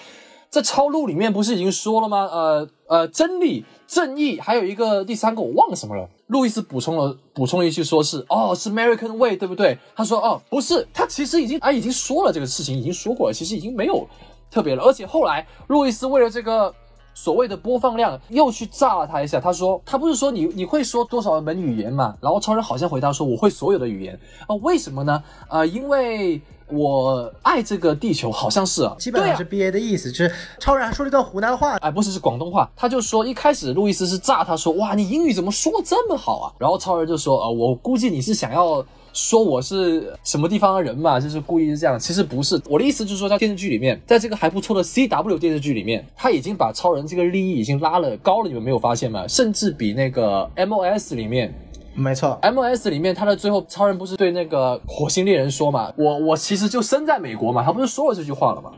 [0.50, 2.28] 在超录里面不是已经说了吗？
[2.32, 6.10] 呃呃，真理、正义，还有一个第三个我忘了什么了。
[6.28, 9.78] 路易斯补充了补充一句，说是哦，是 American Way，对不对？
[9.96, 14.08] 他说哦，不是，他其实已经啊已经说了这个事情，已经说过了，其实已经没有
[14.50, 14.84] 特别了。
[14.84, 16.74] 而且后来路易斯为了这个。
[17.18, 22.16] 所谓的播放量又去炸了他一下，他说他不是说你你会说多少门语言嘛？
[22.22, 25.24] 然后超人好像回答说我会所有的语言啊、为什么呢？
[25.50, 36.54] 呃，因为我爱这个地球，好像是啊，基本上是 B A 的意思，就是超人还说了一段湖南话，哎，不是是广东话，他就说一开始路易斯是炸他说哇你英语怎么说这么好啊？
[36.60, 38.86] 然后超人就说呃我估计你是想要
[39.18, 49.28] 说我是什么地方的人嘛，就是故意是这样，其实不是，我的意思就是说在电视剧里面，在这个还不错的 CW 电视剧里面，他已经把超人这个利益已经拉了高了，你们没有发现吗？
[49.28, 51.52] 甚至比那个 MOS 里面。
[52.00, 55.92] 没错，M.S 里面，他的最后超人不是对那个火星猎人说嘛？
[55.98, 58.72] 我我其实就生在美国嘛，他不是说了这句话了吗？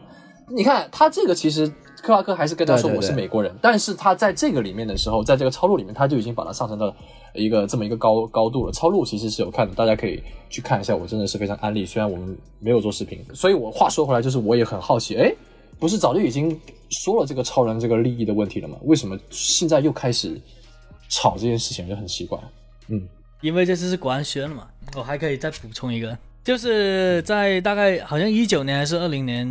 [0.48, 1.70] 你看他这个其实
[2.02, 6.94] 克拉克还是跟他说我是美国人，但是他在这个里面的时候，在这个超录里面，他就已经把它上升到
[7.34, 8.72] 一个这么一个高高度了。
[8.72, 11.86] 超录其实是有看的，大家可以去看一下，我真的是非常安利。
[11.86, 15.34] 虽然我们没有做视频，所以我话说回来，就是我也很好奇，哎，
[15.80, 18.78] 不是早就已经说了这个超人这个利益的问题了吗？
[18.84, 20.40] 为什么现在又开始
[21.10, 22.40] 吵这件事情，就很奇怪。
[22.88, 23.08] 嗯。
[23.42, 29.48] 因为这次是官宣了嘛，我还可以再补充一个，就是在大概好像一九年还是二零年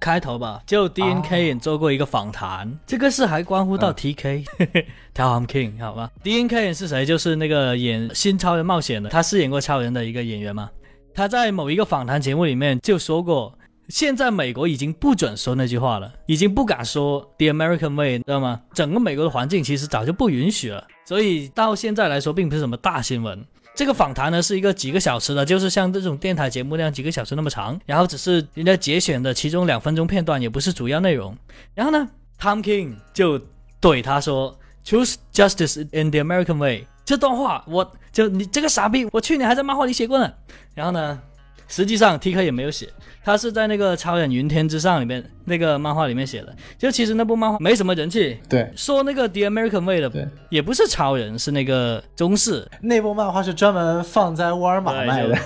[0.00, 7.04] 开头吧，就 D N K 也做过一个访谈，这个事还关乎到 T K，t a m King 好吧？D N K 是谁？
[7.04, 10.70] 就是那个演《新超人冒险》的，他饰演过超人的一个演员嘛。
[11.14, 13.52] 他在某一个访谈节目里面就说过，
[13.88, 18.60] 现在美国已经不准说那句话了，已经不敢说 The American Way，知道吗？
[18.72, 23.44] 整个美国的环境其实早就不允许了，所以到现在来说，并不是什么大新闻。
[23.74, 31.34] 这个访谈呢是一个几个小时的，就是像这种电台节目那样几个小时那么长，然后只是人家节选的其中两分钟片段，也不是主要内容。
[31.74, 32.08] 然后呢
[32.38, 33.40] ，Tom King 就
[33.80, 40.30] 怼他说：“Choose justice in the American way。”这段话，我就你这个傻逼，我去年还在漫画里写过呢。
[40.74, 41.20] 然后呢，
[41.70, 42.88] 实际上 T K 也没有写，
[43.24, 46.54] 他是在那个《超人云天之上》里面那个漫画里面写的。
[46.76, 55.38] 就其实那部漫画没什么人气，对，说那个 The American Way 的对，也不是超人，是那个中式，那部漫画是专门放在沃尔玛对卖的。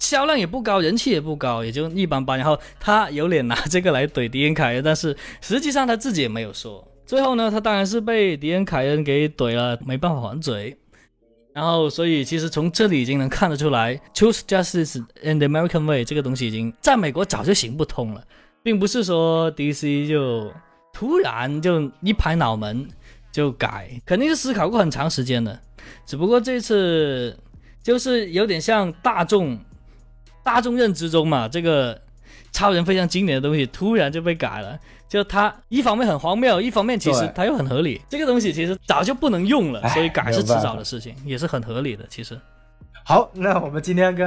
[0.00, 2.36] 销量也不高，人气也不高，也就一般般。
[2.36, 6.84] 然后他有脸拿这个来怼迪恩凯恩，但是实际上他自己也没有说。
[7.06, 10.76] 最后呢，他当然是被迪恩凯恩给怼了，没办法还嘴。
[11.54, 18.24] 然后，所以其实从这里已经能看得出来，choose justice in the American way 这个东西已经在美国早就行不通了，
[18.62, 20.50] 并不是说 DC 就
[20.92, 22.88] 突然就一拍脑门
[23.30, 25.60] 就改，肯定是思考过很长时间的。
[26.06, 27.36] 只不过这次
[27.82, 29.58] 就是有点像大众
[30.42, 32.00] 大众认知中嘛，这个
[32.50, 34.78] 超人非常经典的东西突然就被改了，
[35.12, 38.00] 就它一方面很荒谬，一方面其实对它又很合理。
[38.08, 42.02] 这个东西其实早就不能用了，所以改是迟早的事情，也是很合理的。
[42.08, 42.34] 其实，
[43.04, 44.26] 好，那我们今天跟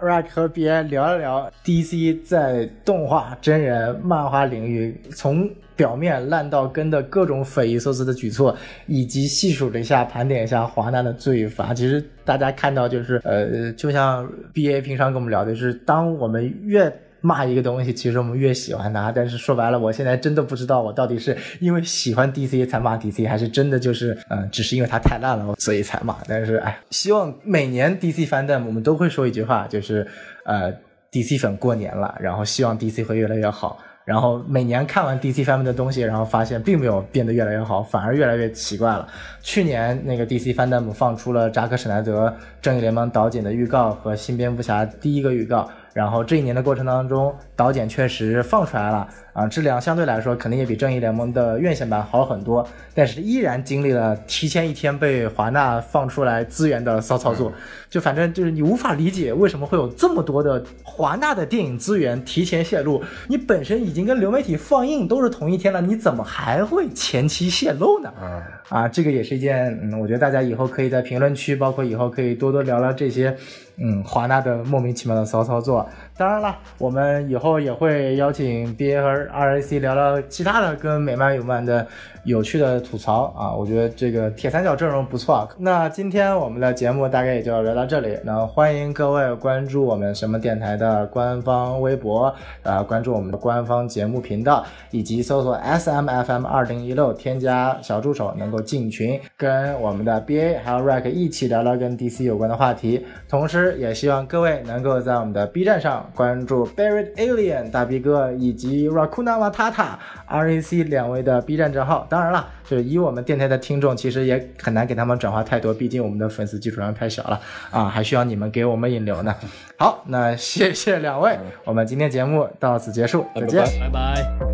[0.00, 8.56] Rack 和 BA 聊一聊 DC 在动画、真人、漫画领域从表面烂到根的各种匪夷所思的举措，
[8.88, 11.72] 以及细数了一下、盘点一下华纳的罪罚。
[11.72, 16.92] 其实大家看到就是，呃，就像 BA 平常跟我们聊的，就是当我们越
[17.26, 19.10] 骂一个东西，其实我们越喜欢它。
[19.10, 26.16] 但是说白了，我现在真的不知道我到底是因为喜欢 DC 才骂 DC，还是真的就是呃，只是因为它太烂了，所以才骂。
[26.28, 30.06] 但是哎，希望每年 DC fandom 我们都会说一句话，就是
[30.44, 30.72] 呃
[31.10, 33.76] ，DC 粉过年了，然后希望 DC 会越来越好。
[34.04, 39.08] 然后每年看完 DC fandom 的东西，然后发现并没有变得越来越好，反而越来越奇怪了。
[39.42, 42.28] 去年那个 DC fandom 放出了扎克施耐德
[42.62, 57.50] 《正义联盟》导剪的预告和新蝙蝠侠第一个预告，然后这一年的过程当中，导剪确实放出来了啊，质量相对来说肯定也比正义联盟的院线版好很多，但是依然经历了提前一天被华纳放出来资源的骚操作，
[57.88, 68.12] 就反正就是你无法理解为什么会有这么多的华纳的电影资源提前泄露，你本身已经跟流媒体放映都是同一天了，你怎么还会前期泄露呢？
[68.20, 73.34] 嗯，啊，这个也是一件，嗯，我觉得大家以后可以在评论区，包括以后可以多多聊聊这些，
[73.78, 75.86] 嗯，华纳的莫名其妙的骚操作。
[76.16, 81.86] 当然了，我们以后也会邀请 BA 和 RAC 聊聊其他的跟美漫有关的
[82.26, 85.48] 有趣的吐槽啊，我觉得这个铁三角阵容不错。
[85.58, 103.06] 那今天我们的节目大概也就聊到这里，那欢迎各位关注我们什么电台的官方微博，呃，关注我们的官方节目频道，以及搜索 S M F M 二零一六，添加小助手能够进群，跟我们的 BA 还有 Rack 一起聊聊跟 DC 有关的话题。
[103.28, 109.90] 同时，也希望各位能够在我们的 B 站上关注 Buried Alien 大 B 哥以及 Rakuna Matata
[110.28, 112.04] RAC 两位的 B 站账号。
[112.16, 117.38] 当然了，就是以我们电台的听众，其实也很难给他们转化太多，毕竟我们的粉丝基础量太小了
[117.70, 119.34] 啊，还需要你们给我们引流呢。
[119.76, 123.60] 好，那谢谢两位，我们今天节目到此结束，再见。
[123.80, 123.90] 拜拜拜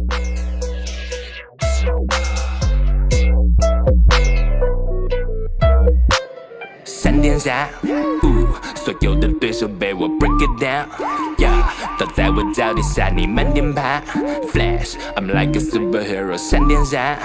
[0.08, 0.51] 拜。
[7.21, 7.69] 闪电侠，
[8.23, 11.61] 呜，所有的对手被我 break it down，yeah，
[11.99, 14.01] 倒在我脚底下你慢点爬，
[14.51, 17.15] Flash，I'm like a superhero，闪电侠，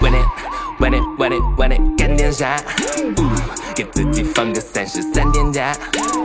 [0.00, 2.56] Win it，Win it，Win it，Win it，干点啥？
[3.18, 3.28] 呜，
[3.74, 5.74] 给自己放个三十三点假，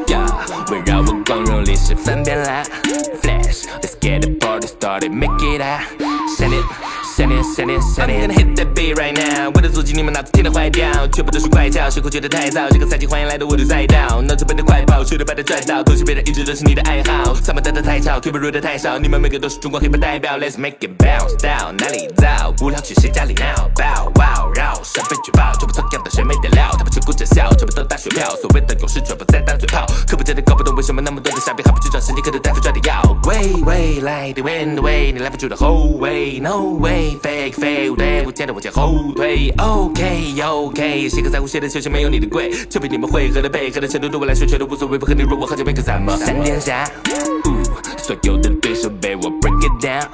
[0.07, 0.25] yeah，
[0.71, 2.63] 围绕我光荣历史翻遍啦，
[3.21, 5.81] Flash，Let's get the party started，make it out，
[6.37, 6.63] 闪电。
[7.18, 22.54] 闪电闪电闪电 I'm gonna hit that beat right now，我的足迹你们脑子听得坏掉，全部都是怪叫，谁会觉得太燥，这个赛季欢迎来到我的赛道，脑子变得快跑，学着把它拽到，偷袭别人一直都是你的爱好，三八打得太吵，腿不如的太少，你们每个都是中国黑帮代表，Let's make it bounce down，哪里造？
[22.62, 23.68] 无聊去谁家里闹。
[23.74, 37.07] 爆 wow 绕，闪被举报，全部同样的谁没点料，他们只顾着笑，全部都打水漂，所谓的勇士全部在打嘴炮，可不真的搞不懂为什么那么多的傻逼还不去找神经科的大夫抓点药，喂喂来的 win the way，你来不住的后卫，no way。
[37.16, 39.52] fake fake，对我见着我前后退。
[39.58, 42.50] OK OK，谁个在乎谁的球鞋没有你的贵？
[42.68, 44.98] 就凭你们会合的配合的程度，对我来说全都无所谓。
[44.98, 46.16] 不和你弱，我好久没个三毛。
[46.16, 46.84] 闪电侠，
[47.96, 50.06] 所有的对手被我 break it down。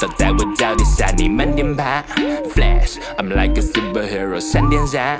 [0.00, 2.02] 倒在我脚底下，你慢点爬。
[2.54, 5.18] Flash，I'm like a superhero，闪电侠。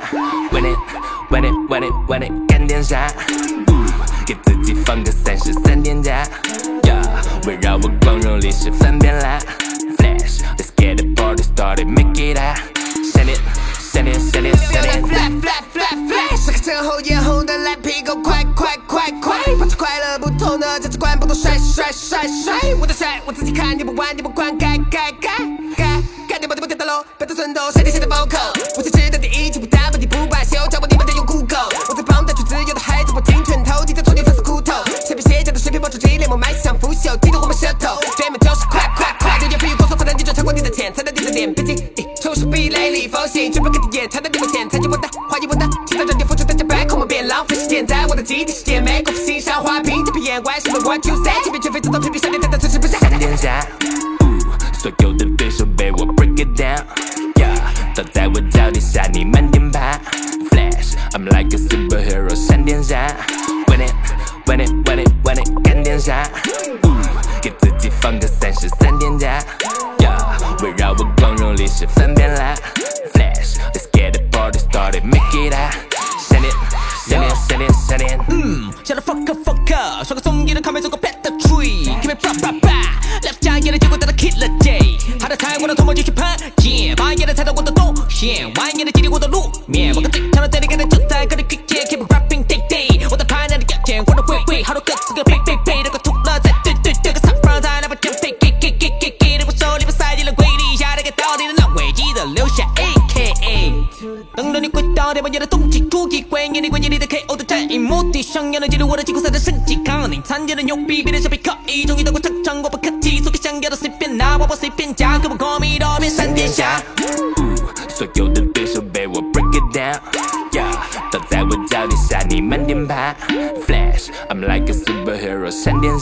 [0.50, 3.06] Win it，Win it，Win it，Win it，干点啥？
[4.26, 6.22] 给自己放个三十三天假
[6.82, 9.38] ，yeah, 围绕我光荣历史翻篇啦。
[10.58, 11.88] Let's get it party started.
[11.88, 12.58] Make it out.
[13.12, 13.40] Send it,
[13.78, 15.06] send it, send it, send it.
[15.08, 16.46] Flap, flap, flap, flash.
[16.46, 19.38] 那个身后眼红的蓝屁股，快快快快。
[19.58, 22.54] 保持快乐不偷呢，价值观不懂帅帅帅帅。
[22.80, 25.30] 我的帅我自己看，你不管你不管，该该该
[25.76, 28.52] 该该你不得不跳到楼，别再寸头，谁的谁的 vocal。
[28.76, 31.68] 我只知道第一句不单不低不管，休叫我你们得用 Google。
[31.88, 34.74] 我在帮带去自由的孩子，我精准投进在丛林粉丝裤头。
[35.06, 37.98] 谁边斜角的水平，保持激烈，我迈向腐朽，激动我们舌头。
[38.16, 39.07] 对面就是快快。
[41.38, 41.84] 点兵器
[42.20, 45.08] 出手必雷厉风行全部给他点残的给他点残就不带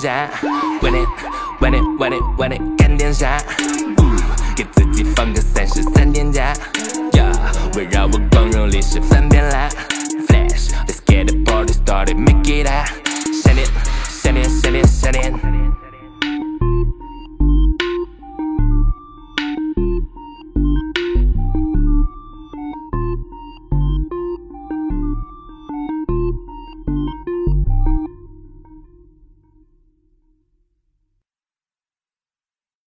[0.02, 0.34] hands.
[0.82, 1.08] When it,
[1.60, 2.22] when it, when it,